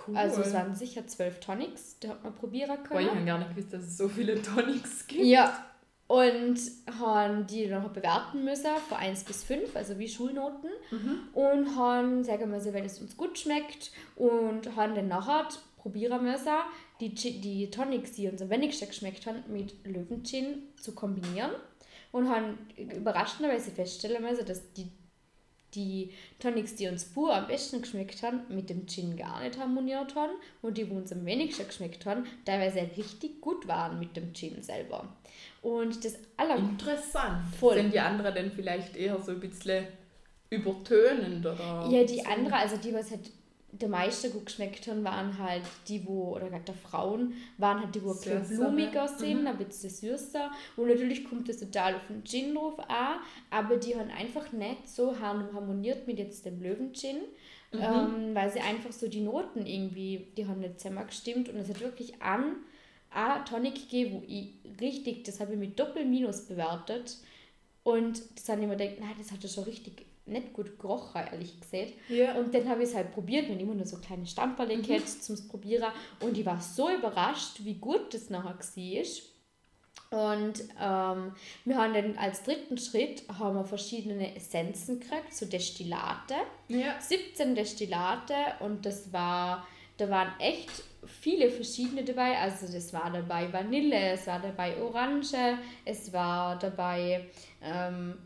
[0.06, 0.16] Cool.
[0.16, 3.10] Also es waren sicher zwölf Tonics, die hat man probieren Boah, ich können.
[3.10, 5.24] habe gar nicht gewusst, dass es so viele Tonics gibt.
[5.24, 5.66] Ja,
[6.10, 6.58] und
[6.98, 10.68] haben die dann noch bewerten müssen von 1 bis 5, also wie Schulnoten.
[11.34, 13.92] Und haben sagen müssen, wenn es uns gut schmeckt.
[14.16, 16.48] Und haben dann nachher probieren müssen,
[17.00, 21.52] die, die Tonics, die uns am wenigsten geschmeckt haben, mit Löwengin zu kombinieren.
[22.10, 24.90] Und haben überraschenderweise feststellen müssen, dass die,
[25.74, 30.14] die Tonics, die uns pur am besten geschmeckt haben, mit dem Gin gar nicht harmoniert
[30.14, 30.32] haben.
[30.62, 34.62] Und die, die uns am wenigsten geschmeckt haben, teilweise richtig gut waren mit dem Gin
[34.62, 35.08] selber.
[35.62, 37.54] Und das aller Interessant.
[37.58, 37.74] Voll.
[37.74, 39.86] Sind die anderen denn vielleicht eher so ein bisschen
[40.48, 41.88] übertönend oder?
[41.90, 42.24] Ja, die so?
[42.24, 43.30] andere, also die, was halt
[43.72, 47.94] der meiste gut geschmeckt haben, waren halt die, wo, oder gerade der Frauen, waren halt
[47.94, 50.50] die, wo ein bisschen blumiger sind, ein bisschen süßer.
[50.76, 54.88] Und natürlich kommt das total auf den Gin drauf an, aber die haben einfach nicht
[54.88, 57.18] so har- harmoniert mit jetzt dem Löwen-Gin.
[57.72, 61.68] Ähm, weil sie einfach so die Noten irgendwie, die haben nicht zusammen gestimmt und es
[61.68, 62.56] hat wirklich an
[63.10, 67.18] ein Tonic gegeben, wo ich richtig, das habe ich mit Doppel-Minus bewertet
[67.84, 71.60] und das ich mir gedacht, nein, das hat ja schon richtig nicht gut gerochen, ehrlich
[71.60, 71.92] gesagt.
[72.08, 72.34] Ja.
[72.34, 75.04] Und dann habe ich es halt probiert, mir immer nur so kleine Stamperle Mhm.
[75.06, 79.04] zum Probieren und ich war so überrascht, wie gut das nachher war.
[80.12, 81.32] Und ähm,
[81.64, 86.34] wir haben dann als dritten Schritt haben wir verschiedene Essenzen gekriegt, so Destillate.
[86.68, 87.00] ja.
[87.00, 89.66] 17 Destillate und das war,
[89.98, 90.70] da waren echt
[91.06, 92.36] viele verschiedene dabei.
[92.38, 97.26] Also das war dabei Vanille, es war dabei Orange, es war dabei
[97.62, 98.18] ähm,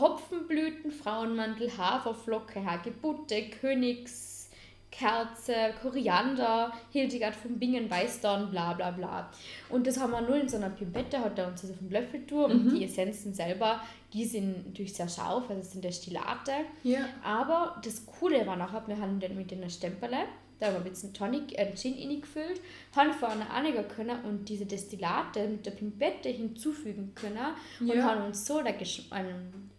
[0.00, 4.48] Hopfenblüten, Frauenmantel, Haferflocke, Hagebutte, Königs,
[4.90, 9.28] Kerze, Koriander, Hildegard von Bingen, Weißdorn, bla bla bla.
[9.68, 11.90] Und das haben wir nur in so einer Pimpette, hat er uns das auf dem
[11.90, 13.80] Löffel tun und die Essenzen selber,
[14.12, 16.52] die sind natürlich sehr scharf, also das sind Destillate.
[16.84, 17.08] Ja.
[17.24, 20.18] Aber das Coole war nachher, wir haben dann mit den Stempele,
[20.60, 22.60] da haben wir ein bisschen Tonic, äh, Gin reingefüllt,
[22.94, 28.04] haben vorne anlegen können und diese Destillate mit der Pimpette hinzufügen können und Ja.
[28.04, 29.72] haben uns so einen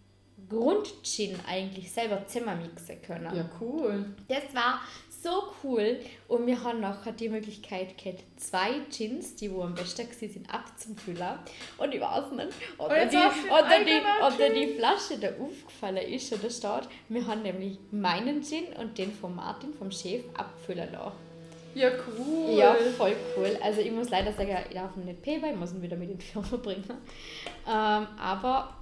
[0.50, 3.36] Grundgin eigentlich selber zusammenmixen können.
[3.36, 4.06] Ja, cool.
[4.28, 4.82] Das war
[5.26, 10.08] so cool und wir haben nachher die Möglichkeit gehabt, zwei Gins, die wo am besten
[10.12, 11.40] sind, abzufüllen.
[11.78, 14.38] Und ich weiß nicht, ob jetzt die, ob ob
[14.78, 16.90] Flasche da aufgefallen ist oder steht.
[17.10, 21.18] Wir haben nämlich meinen Gin und den von Martin, vom Chef, abfüllen lassen.
[21.74, 22.58] Ja, cool.
[22.58, 23.58] Ja, voll cool.
[23.62, 26.10] Also ich muss leider sagen, ich darf ihn nicht weil ich muss ihn wieder mit
[26.10, 26.86] in die Firma bringen.
[27.68, 28.76] Ähm, aber...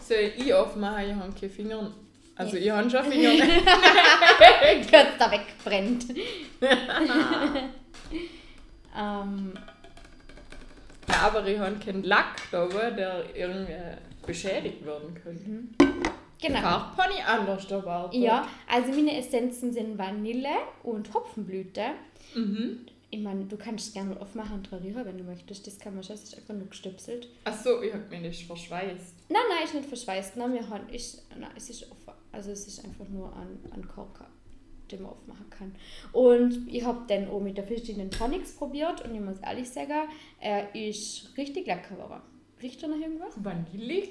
[0.00, 1.10] Soll ich aufmachen?
[1.10, 1.90] Ich habe keine Finger.
[2.36, 3.30] Also, ich habe schon Finger.
[4.90, 6.06] Kurz da wegbrennt.
[8.98, 9.52] ähm,
[11.08, 13.72] ja, aber ich habe keinen Lack da, wo der irgendwie
[14.26, 15.44] beschädigt werden könnte.
[16.40, 16.60] genau.
[16.60, 18.20] Fahrt Pony anders erwartet.
[18.20, 20.48] Ja, also meine Essenzen sind Vanille
[20.82, 21.82] und Hopfenblüte.
[22.34, 22.86] Mhm.
[23.14, 25.64] Ich meine, du kannst gerne aufmachen und dran rühren, wenn du möchtest.
[25.68, 27.28] Das kann man schon, es ist einfach nur gestöpselt.
[27.44, 29.14] Achso, ich habe mich nicht verschweißt.
[29.28, 30.36] Nein, nein, ist nicht verschweißt.
[30.36, 32.12] Nein, wir haben, ist, nein, es ist offen.
[32.32, 34.26] Also es ist einfach nur ein, ein Korker,
[34.90, 35.76] den man aufmachen kann.
[36.10, 40.08] Und ich habe dann auch mit der verschiedenen Tonics probiert und ich muss ehrlich sagen,
[40.40, 42.20] er ist richtig lecker geworden.
[42.60, 43.32] Riecht er noch irgendwas?
[43.36, 44.10] Vanillig.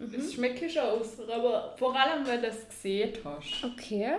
[0.00, 0.12] Mhm.
[0.12, 3.64] Das schmeckt schon aus, aber vor allem, weil du das gesehen hast.
[3.64, 4.16] Okay.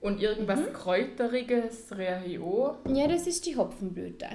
[0.00, 0.72] Und irgendwas Mhm.
[0.72, 2.76] Kräuteriges, Reahio.
[2.88, 4.26] Ja, das ist die Hopfenblüte.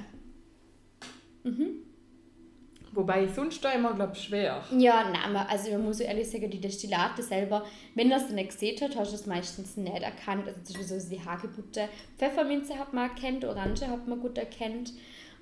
[2.91, 4.63] Wobei sonst da immer, glaube ich, schwer.
[4.71, 8.79] Ja, nein, also man muss so ehrlich sagen, die Destillate selber, wenn das nicht gesehen
[8.81, 10.47] hat, hast du es meistens nicht erkannt.
[10.47, 14.93] Also zum Beispiel so die Hagebutte, Pfefferminze hat man erkannt, Orange hat man gut erkannt.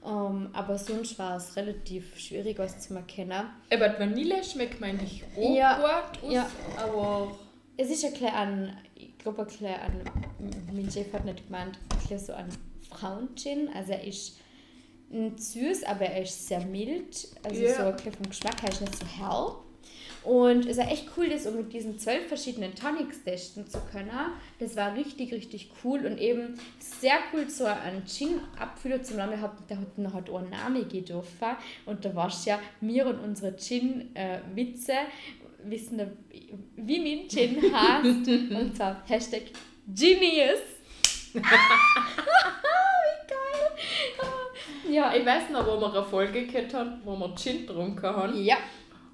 [0.06, 3.46] Ähm, aber sonst war es relativ schwierig, was zu erkennen.
[3.72, 5.78] Aber die Vanille schmeckt, meine ich, auch Ja,
[6.10, 6.50] gut aus, ja.
[6.78, 7.38] aber
[7.78, 10.02] es ist ein klein an, ich glaube, ein klein an,
[10.74, 12.50] mein Chef hat nicht gemeint, ein klein so ein
[12.90, 13.70] Frauengin.
[13.74, 14.38] Also er ist
[15.10, 17.28] nicht süß, aber er ist sehr mild.
[17.44, 17.98] Also Ja.
[17.98, 19.56] so vom Geschmack her ist nicht so hell.
[20.24, 24.10] Und es war echt cool, das um mit diesen zwölf verschiedenen Tonics testen zu können.
[24.58, 29.32] Das war richtig, richtig cool und eben sehr cool, so einen Gin-Abfüller zu nehmen.
[29.32, 31.58] Der hat, noch halt einen Namen gedurfen.
[31.86, 34.94] Und da war es ja, mir und unsere Gin-Witze
[35.66, 36.02] wissen,
[36.76, 38.06] wie mein Gin heißt.
[38.56, 39.44] und zwar Hashtag
[39.88, 40.60] Genius.
[41.34, 41.54] wie geil.
[44.90, 48.44] Ja, Ich weiß noch, wo wir eine Folge gehabt haben, wo wir Gin getrunken haben
[48.44, 48.58] ja.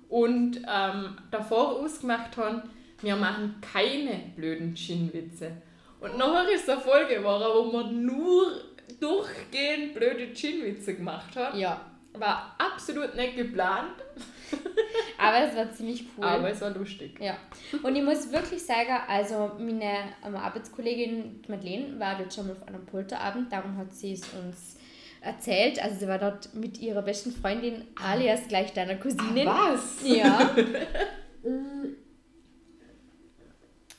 [0.09, 2.63] und ähm, davor ausgemacht haben,
[3.01, 5.61] wir machen keine blöden Gin-Witze.
[6.01, 8.51] Und nachher ist eine Folge geworden, wo wir nur
[8.99, 11.57] durchgehend blöde Gin-Witze gemacht haben.
[11.57, 11.81] ja.
[12.14, 13.93] War absolut nicht geplant,
[15.18, 16.24] Aber es war ziemlich cool.
[16.24, 17.20] aber es war lustig.
[17.20, 17.38] Ja,
[17.84, 22.68] und ich muss wirklich sagen, also meine ähm, Arbeitskollegin Madeleine war dort schon mal auf
[22.68, 24.78] einem Polterabend, darum hat sie es uns
[25.22, 25.84] erzählt.
[25.84, 29.45] Also sie war dort mit ihrer besten Freundin, alias gleich deiner Cousine.
[29.45, 29.99] Was?
[30.03, 30.55] Ja.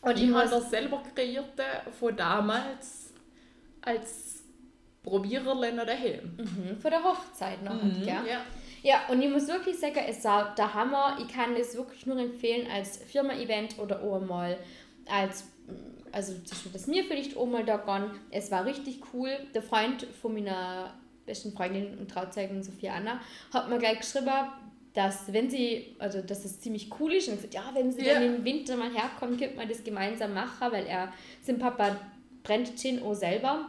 [0.02, 1.62] Und Ich ich habe das selber kreierte
[1.98, 3.12] von damals
[3.82, 4.29] als
[5.02, 6.36] Probiererlein daheim.
[6.36, 8.06] mhm, vor der Hochzeit noch, Mhm, gell?
[8.28, 8.40] ja.
[8.82, 11.18] Ja, und ich muss wirklich sagen, es war der Hammer.
[11.20, 14.56] Ich kann das wirklich nur empfehlen als Firma-Event oder auch mal
[15.06, 15.44] als,
[16.12, 18.10] also zum Beispiel, dass mir vielleicht auch mal da gehen.
[18.30, 19.30] Es war richtig cool.
[19.54, 20.94] Der Freund von meiner
[21.26, 23.20] besten Freundin und Trauzeugin Sophia Anna
[23.52, 24.30] hat mir gleich geschrieben,
[24.94, 28.14] dass wenn sie, also dass es ziemlich cool ist und gesagt, ja, wenn sie Ja.
[28.14, 31.96] dann im Winter mal herkommen, könnte man das gemeinsam machen, weil er, sein Papa
[32.42, 33.68] brennt Gin auch selber.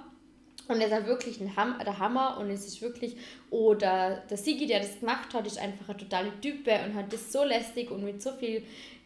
[0.67, 3.17] Und es ist wirklich ein Ham der Hammer und es ist wirklich,
[3.49, 7.31] oder der Sigi, der das gemacht hat, ist einfach eine totale Type und hat das
[7.31, 8.63] so lästig und mit so viel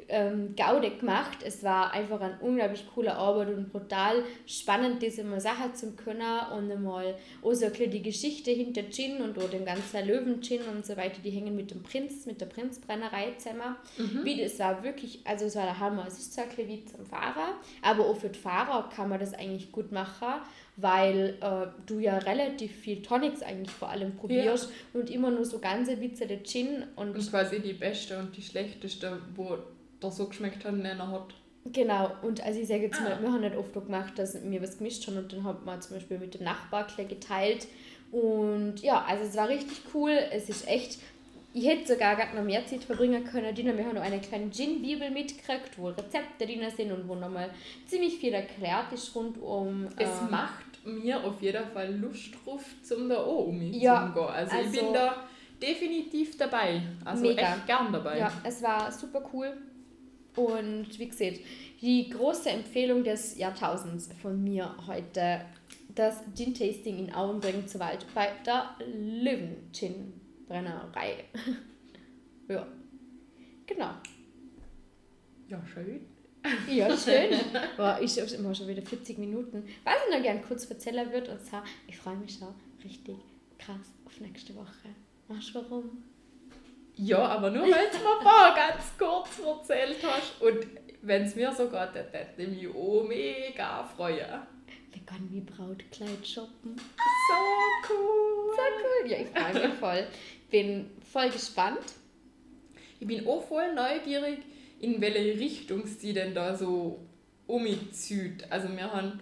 [0.08, 1.39] ähm, Gaude gemacht.
[1.43, 6.22] Es war einfach ein unglaublich cooler Arbeit und brutal spannend, diese mal Sachen zu können
[6.56, 10.62] und einmal auch so ein bisschen die Geschichte hinter Gin und auch dem ganzen Löwen-Gin
[10.74, 13.76] und so weiter, die hängen mit dem Prinz, mit der Prinzbrennerei zusammen.
[14.24, 16.06] Wie das war wirklich, also es war der Hammer.
[16.08, 19.20] Es ist zwar ein bisschen wie zum Fahrer, aber auch für die Fahrer kann man
[19.20, 20.41] das eigentlich gut machen,
[20.78, 25.60] weil äh, du ja relativ viel Tonics eigentlich vor allem probierst und immer nur so
[25.60, 29.58] ganze Witze der Gin und Und quasi die beste und die schlechteste, wo
[30.02, 31.34] der so geschmeckt hat, einer hat.
[31.74, 33.22] Genau, und also ich sage jetzt mal, Ah.
[33.22, 35.96] wir haben nicht oft gemacht, dass wir was gemischt haben und dann hat man zum
[35.96, 37.68] Beispiel mit dem Nachbar geteilt.
[38.12, 40.12] Und ja, also es war richtig cool.
[40.32, 41.00] Es ist echt,
[41.54, 43.54] ich hätte sogar gar noch mehr Zeit verbringen können.
[43.56, 47.50] Dina, wir haben noch eine kleine Gin-Bibel mitgekriegt, wo Rezepte drin sind und wo nochmal
[47.88, 49.88] ziemlich viel erklärt ist rund um.
[49.98, 54.20] Es ähm, macht mir auf jeden Fall Lust drauf, zum da auch um Ja, zu
[54.20, 54.30] gehen.
[54.30, 55.16] Also, ich also- bin da
[55.60, 56.82] definitiv dabei.
[57.04, 57.41] Also Mega.
[57.41, 58.20] echt gern dabei.
[58.20, 59.52] Ja, es war super cool.
[60.36, 61.40] Und wie gesagt,
[61.82, 65.42] die große Empfehlung des Jahrtausends von mir heute,
[65.94, 71.26] das Gin-Tasting in Auenbring zu Wald bei der Löwen-Gin-Brennerei.
[72.50, 72.68] ja,
[73.66, 73.92] genau.
[75.48, 76.02] Ja, schön.
[76.70, 77.40] Ja, schön.
[77.78, 79.64] Boah, ich habe immer schon wieder 40 Minuten.
[79.84, 83.16] Was ich noch gerne kurz erzählen würde, und zwar, ich freue mich schon richtig
[83.58, 84.90] krass auf nächste Woche.
[85.28, 86.04] Weißt du warum?
[86.98, 90.41] Ja, aber nur weil du mir vorher ganz kurz erzählt hast.
[90.41, 90.66] Und
[91.02, 94.41] wenn es mir so geht, dann würde ich mich auch mega freuen.
[94.91, 96.78] Wir können wie Brautkleid shoppen.
[96.78, 98.56] So cool.
[98.56, 99.12] So cool.
[99.12, 100.08] Ja, ich freue mich voll.
[100.50, 101.93] Bin voll gespannt.
[103.00, 104.39] Ich bin auch voll neugierig,
[104.80, 107.00] in welche Richtung sie denn da so
[107.46, 108.50] umzieht.
[108.50, 109.20] Also wir haben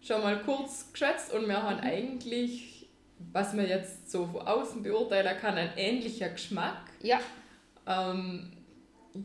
[0.00, 2.88] schon mal kurz geschätzt und wir haben eigentlich,
[3.32, 6.91] was man jetzt so von außen beurteilen kann, ein ähnlicher Geschmack.
[7.02, 7.20] Ja,
[7.86, 8.52] Ähm,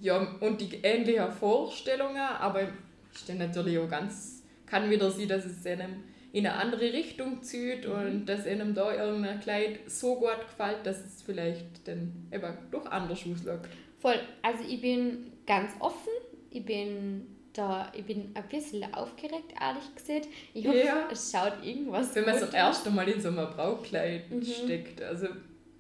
[0.02, 5.46] ja, und die ähnlichen Vorstellungen, aber ich stehe natürlich auch ganz, kann wieder sehen, dass
[5.46, 6.04] es einem
[6.34, 10.98] in eine andere Richtung zieht und dass einem da irgendein Kleid so gut gefällt, dass
[11.06, 13.62] es vielleicht dann eben doch anders ausschaut.
[14.00, 14.20] voll.
[14.42, 16.12] Also ich bin ganz offen.
[16.50, 20.28] Ich bin da, ich bin ein bisschen aufgeregt, ehrlich gesagt.
[20.54, 21.08] Ich hoffe, Ja.
[21.12, 24.44] es schaut irgendwas Wenn man das erste Mal in so einem Braukleid Mhm.
[24.44, 25.28] steckt, also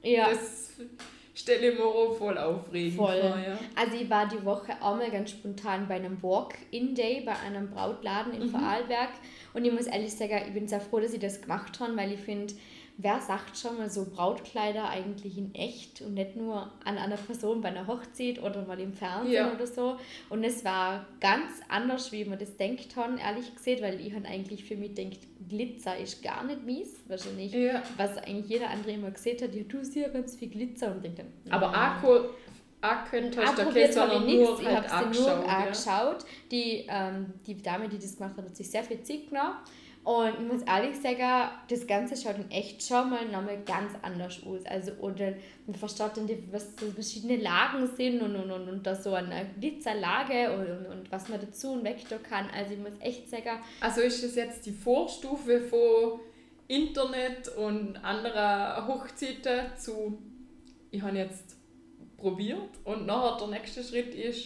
[0.01, 0.29] Ja.
[0.29, 0.71] das
[1.37, 3.21] stelle mir auch voll aufregend Voll.
[3.21, 3.37] vor.
[3.37, 3.57] Ja.
[3.75, 8.49] Also ich war die Woche einmal ganz spontan bei einem Walk-in-Day bei einem Brautladen in
[8.49, 9.09] Vorarlberg
[9.53, 12.11] und ich muss ehrlich sagen, ich bin sehr froh, dass ich das gemacht habe, weil
[12.13, 12.53] ich finde,
[12.99, 17.61] wer sagt schon mal so Brautkleider eigentlich in echt und nicht nur an einer Person
[17.61, 19.53] bei einer Hochzeit oder mal im Fernsehen Ja.
[19.53, 19.97] oder so.
[20.29, 24.25] Und es war ganz anders, wie man das denkt haben, ehrlich gesagt, weil ich habe
[24.27, 27.53] eigentlich für mich denkt, Glitzer ist gar nicht mies, wahrscheinlich.
[27.53, 27.83] Ja.
[27.97, 31.03] Was eigentlich jeder andere immer gesehen hat, ja, du siehst ja ganz viel Glitzer und
[31.03, 31.71] denkt dann, Aber
[32.03, 32.29] cool,
[32.81, 34.61] angekündigt hast, okay, habe sondern ich nur nichts.
[34.61, 35.47] Ich halt habe es nur angeschaut.
[35.47, 35.57] Ja.
[35.57, 36.25] angeschaut.
[36.51, 39.55] Die, ähm, die Dame, die das gemacht hat, hat sich sehr viel Zeit genommen.
[40.03, 44.41] Und ich muss ehrlich sagen, das Ganze schaut in echt schon mal nochmal ganz anders
[44.45, 44.65] aus.
[44.65, 45.33] Also, oder
[45.65, 49.13] man versteht dann, die- was so verschiedene Lagen sind und, und, und, und da so
[49.13, 52.47] eine Glitzerlage und, und, und was man dazu und weg tun kann.
[52.55, 56.21] Also, ich muss echt sagen, Also ist es jetzt die Vorstufe von
[56.69, 60.17] Internet und anderer Hochzeiten zu,
[60.91, 61.55] ich habe jetzt
[62.17, 64.45] probiert und nachher der nächste Schritt ist,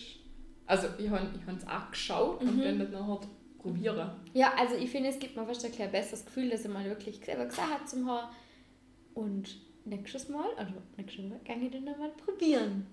[0.65, 3.19] also ich habe ich es auch geschaut und dann nachher
[3.61, 4.11] probieren.
[4.33, 6.85] ja, also ich finde, es gibt mir fast ein klein besseres Gefühl, dass er mal
[6.85, 8.33] wirklich selber gesagt hat zum Haar.
[9.13, 12.87] Und nächstes Mal, also nächstes Mal, kann ich dann nochmal probieren.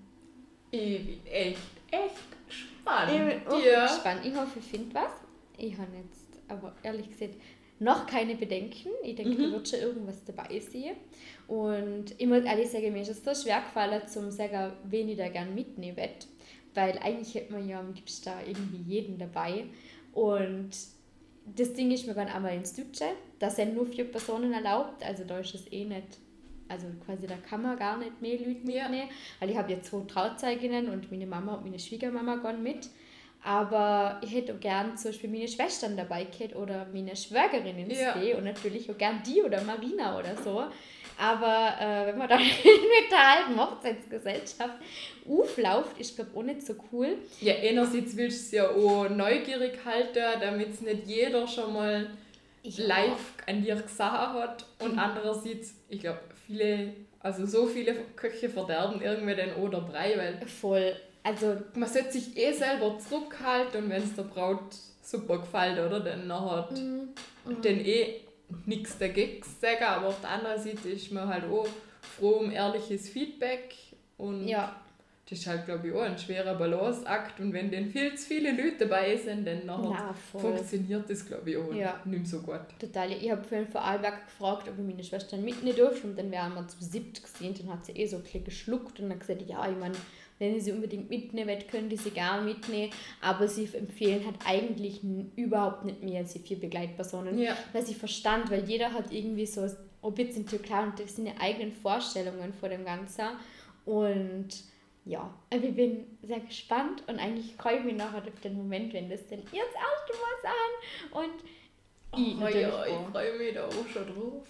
[0.71, 1.59] Ich bin echt,
[1.91, 3.11] echt gespannt.
[3.11, 3.87] Ich bin ja.
[3.87, 4.21] gespannt.
[4.25, 5.13] Ich hoffe, ich finde was.
[5.57, 7.35] Ich habe jetzt aber ehrlich gesagt
[7.81, 8.91] noch keine Bedenken.
[9.03, 10.97] Ich denke, da wird schon irgendwas dabei sein.
[11.47, 15.17] Und ich muss ehrlich sagen, mir ist es so schwer gefallen, zum sagen, wen ich
[15.17, 16.11] da gerne mitnehmen will.
[16.75, 19.65] Weil eigentlich hätte man ja am liebsten da irgendwie jeden dabei.
[20.19, 20.71] Und
[21.57, 23.05] das Ding ist, wir gehen einmal ins Deutsche.
[23.39, 25.05] Da sind nur vier Personen erlaubt.
[25.05, 26.19] Also da ist es eh nicht.
[26.69, 28.89] Also quasi da kann man gar nicht mehr Leute Ja.
[28.89, 29.09] mitnehmen.
[29.39, 32.89] Weil ich habe jetzt zwei Trauzeuginnen und meine Mama und meine Schwiegermama gehen mit.
[33.45, 37.99] Aber ich hätte auch gern zum Beispiel meine Schwestern dabei gehabt oder meine Schwägerin ins
[37.99, 38.15] Ja.
[38.37, 40.65] Und natürlich auch gern die oder Marina oder so.
[41.19, 44.75] Aber äh, wenn man dann mit der halben Hochzeitsgesellschaft
[45.29, 47.17] auflauft, ist glaube auch nicht so cool.
[47.41, 52.07] Ja, einerseits willst du es ja auch neugierig halten, damit es nicht jeder schon mal
[52.77, 54.65] live an dir gesagt hat.
[54.81, 54.99] Und Mhm.
[54.99, 60.95] andererseits, ich glaube, viele, also so viele Köche verderben irgendwie den oder Brei, weil Voll.
[61.25, 64.61] Also man sollte sich eh selber zurückhalten und wenn es der Braut
[65.03, 66.01] super gefällt, oder?
[66.01, 67.09] Dann nachher Mhm.
[67.63, 68.21] dann eh
[68.67, 71.67] nichts dagegen sagen, aber auf der anderen Seite ist man halt auch
[72.19, 73.75] froh um ehrliches Feedback
[74.17, 74.75] und ja,
[75.29, 78.51] das ist halt, glaube ich, auch ein schwerer Balanceakt und wenn dann viel zu viele
[78.51, 82.01] Leute dabei sind, dann nachher na funktioniert das, glaube ich, auch Ja.
[82.07, 82.61] nicht so gut.
[82.81, 83.13] Total.
[83.13, 86.55] Ich habe vorhin vor Arlberg gefragt, ob ich meine Schwestern mitnehmen durfte und dann wären
[86.55, 87.55] wir zu siebt gesehen.
[87.59, 89.97] Dann hat sie eh so ein bisschen geschluckt und dann gesagt, ja, ich meine,
[90.39, 92.93] wenn ich sie unbedingt mitnehmen will, können die sie gerne mitnehmen.
[93.21, 95.01] Aber sie empfehlen halt eigentlich
[95.37, 97.39] überhaupt nicht mehr als die vier Begleitpersonen.
[97.39, 97.57] Ja.
[97.73, 99.69] Was ich verstand, weil jeder hat irgendwie so,
[100.03, 103.27] ob jetzt in Türkei und das seine eigenen Vorstellungen vor dem Ganzen.
[103.85, 104.49] Und
[105.05, 108.93] ja, also ich bin sehr gespannt und eigentlich freue ich mich nachher auf den Moment,
[108.93, 111.43] wenn das ihr das erste Mal sein und
[112.17, 114.47] ich Oh, ja, ich freue mich da auch schon drauf.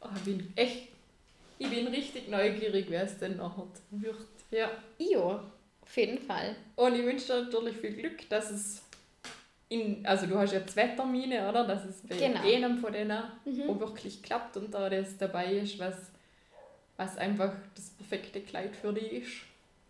[0.00, 0.88] Oh, ich bin echt,
[1.58, 4.16] ich bin richtig neugierig, wer es denn nachher wird.
[4.50, 4.70] Ja.
[4.98, 5.40] Io,
[5.82, 6.56] auf jeden Fall.
[6.76, 8.82] Und ich wünsche dir natürlich viel Glück, dass es
[9.68, 11.64] in, also du hast ja zwei Termine, oder?
[11.66, 12.40] Dass es bei Genau.
[12.42, 13.70] einem von denen Mhm.
[13.70, 15.94] auch wirklich klappt und da das dabei ist, was,
[16.96, 19.30] was einfach das perfekte Kleid für dich ist.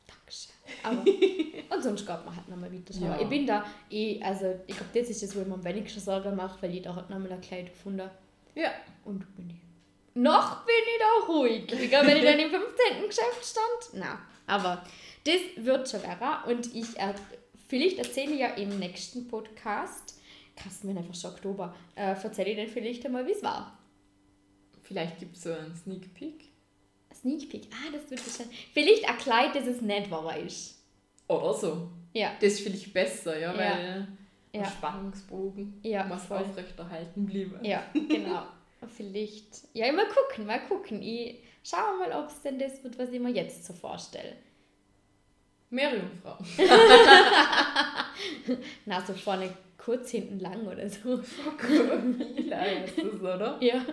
[0.07, 0.53] Dankeschön.
[0.83, 1.03] Aber,
[1.77, 2.95] und sonst geht man halt nochmal weiter.
[3.01, 3.19] Ja.
[3.21, 6.01] Ich bin da, eh, also ich glaube, das ist das, wo ich mir am wenigsten
[6.01, 8.11] Sorgen mache, weil jeder hat nochmal ein Kleid gefunden.
[8.55, 8.71] Ja.
[9.07, 9.57] Und bin ich.
[10.15, 11.73] Noch bin ich da ruhig.
[11.73, 13.07] Ich glaube, wenn ich dann im 15.
[13.07, 13.95] Geschäft stand.
[14.05, 14.19] Na,
[14.51, 14.85] aber
[15.25, 16.51] das wird schon werden.
[16.51, 17.15] Und ich, äh,
[17.69, 20.19] vielleicht erzähle ich ja im nächsten Podcast,
[20.57, 23.79] krass, wenn einfach schon Oktober, äh, erzähle ich dann vielleicht einmal, wie es war.
[24.83, 26.45] Vielleicht gibt es so einen Sneak Peek.
[27.15, 28.47] Sneak Peek, ah, das wird schon.
[28.73, 30.83] Vielleicht ein Kleid, das es nicht war, ist.
[31.29, 31.91] Oder so.
[32.13, 34.09] Ja, Das ist vielleicht besser, ja, weil
[34.53, 34.65] Ja.
[34.65, 36.39] Spannungsbogen Ja, voll.
[36.39, 37.65] aufrechterhalten bleiben.
[37.65, 38.43] ja, genau.
[38.97, 39.69] Vielleicht.
[39.75, 41.03] Ja, mal gucken, mal gucken.
[41.03, 44.37] Ich schaue mal, ob es denn das wird, was ich mir jetzt so vorstelle.
[45.71, 46.37] Meerjungfrau.
[48.87, 51.21] Na, so vorne kurz, hinten lang oder so.
[51.69, 53.57] Mila heißt das, oder?
[53.61, 53.85] Ja.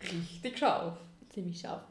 [0.00, 0.98] Richtig scharf.
[1.30, 1.82] Ziemlich scharf.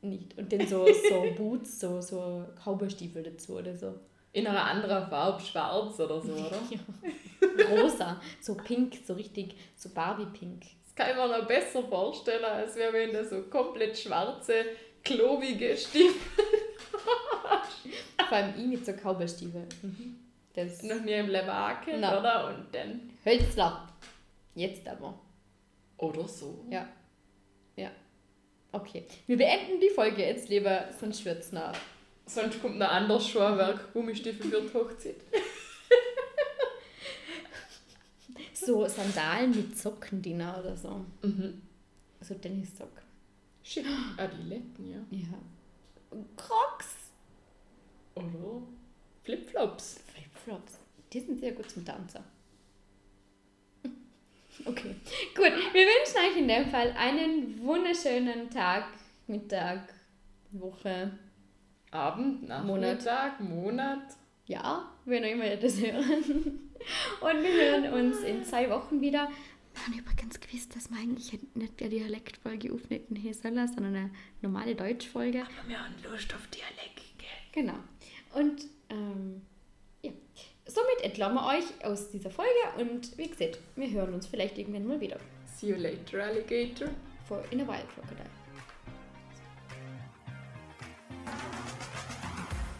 [0.00, 0.38] Nicht.
[0.38, 3.94] Und dann so, so Boots, so, so Cowboystiefel dazu oder so.
[4.32, 6.58] In einer anderen Farbe, schwarz oder so, oder?
[6.70, 6.78] Ja.
[7.70, 10.62] Rosa, so pink, so richtig, so Barbie-pink.
[10.98, 14.64] Kann ich mir noch besser vorstellen, als wenn du so komplett schwarze,
[15.04, 16.20] klobige Stiefel
[18.28, 19.62] Vor allem ich mit so Cowboystiefel.
[19.80, 20.18] Mhm.
[20.54, 22.18] Das noch nie im Leben angehabt, Na.
[22.18, 22.48] oder?
[22.48, 23.10] Und dann...
[23.24, 23.88] Hölzler.
[24.56, 25.16] Jetzt aber.
[25.98, 26.64] Oder so.
[26.68, 26.88] Ja.
[27.76, 27.92] Ja.
[28.72, 29.04] Okay.
[29.28, 31.74] Wir beenden die Folge jetzt lieber, sonst wird's noch.
[32.26, 35.14] Sonst kommt noch anderes Schuhwerk, Gummistiefel für die Hochzeit.
[38.66, 41.04] So Sandalen mit Socken drin oder so.
[41.22, 41.62] Mhm.
[42.20, 43.04] So Tennissocken.
[43.62, 43.86] Schick.
[44.16, 44.98] Adiletten, ja.
[45.10, 45.38] Ja.
[46.36, 47.10] Crocs.
[48.14, 48.62] Oder
[49.22, 50.00] Flipflops.
[50.12, 50.78] Flipflops.
[51.12, 52.20] Die sind sehr gut zum Tanzen.
[54.64, 54.96] Okay,
[55.36, 55.52] gut.
[55.72, 58.86] Wir wünschen euch in dem Fall einen wunderschönen Tag,
[59.28, 59.94] Mittag,
[60.50, 61.12] Woche,
[61.92, 64.17] Abend, Nachmittag, Monat.
[64.48, 66.70] Ja, wenn auch immer ihr das hören.
[67.20, 69.28] Und wir hören uns in zwei Wochen wieder.
[69.74, 74.10] Wir haben übrigens gewusst, dass wir eigentlich nicht eine Dialektfolge aufnehmen hier sollen, sondern eine
[74.40, 75.42] normale Deutschfolge.
[75.42, 77.62] Aber wir haben Lust auf Dialekt, gell?
[77.62, 77.78] Genau.
[78.34, 79.42] Und ähm,
[80.02, 80.12] ja,
[80.66, 84.86] somit entlassen wir euch aus dieser Folge und wie gesagt, wir hören uns vielleicht irgendwann
[84.86, 85.18] mal wieder.
[85.44, 86.88] See you later, Alligator.
[87.26, 88.30] For in a wild crocodile.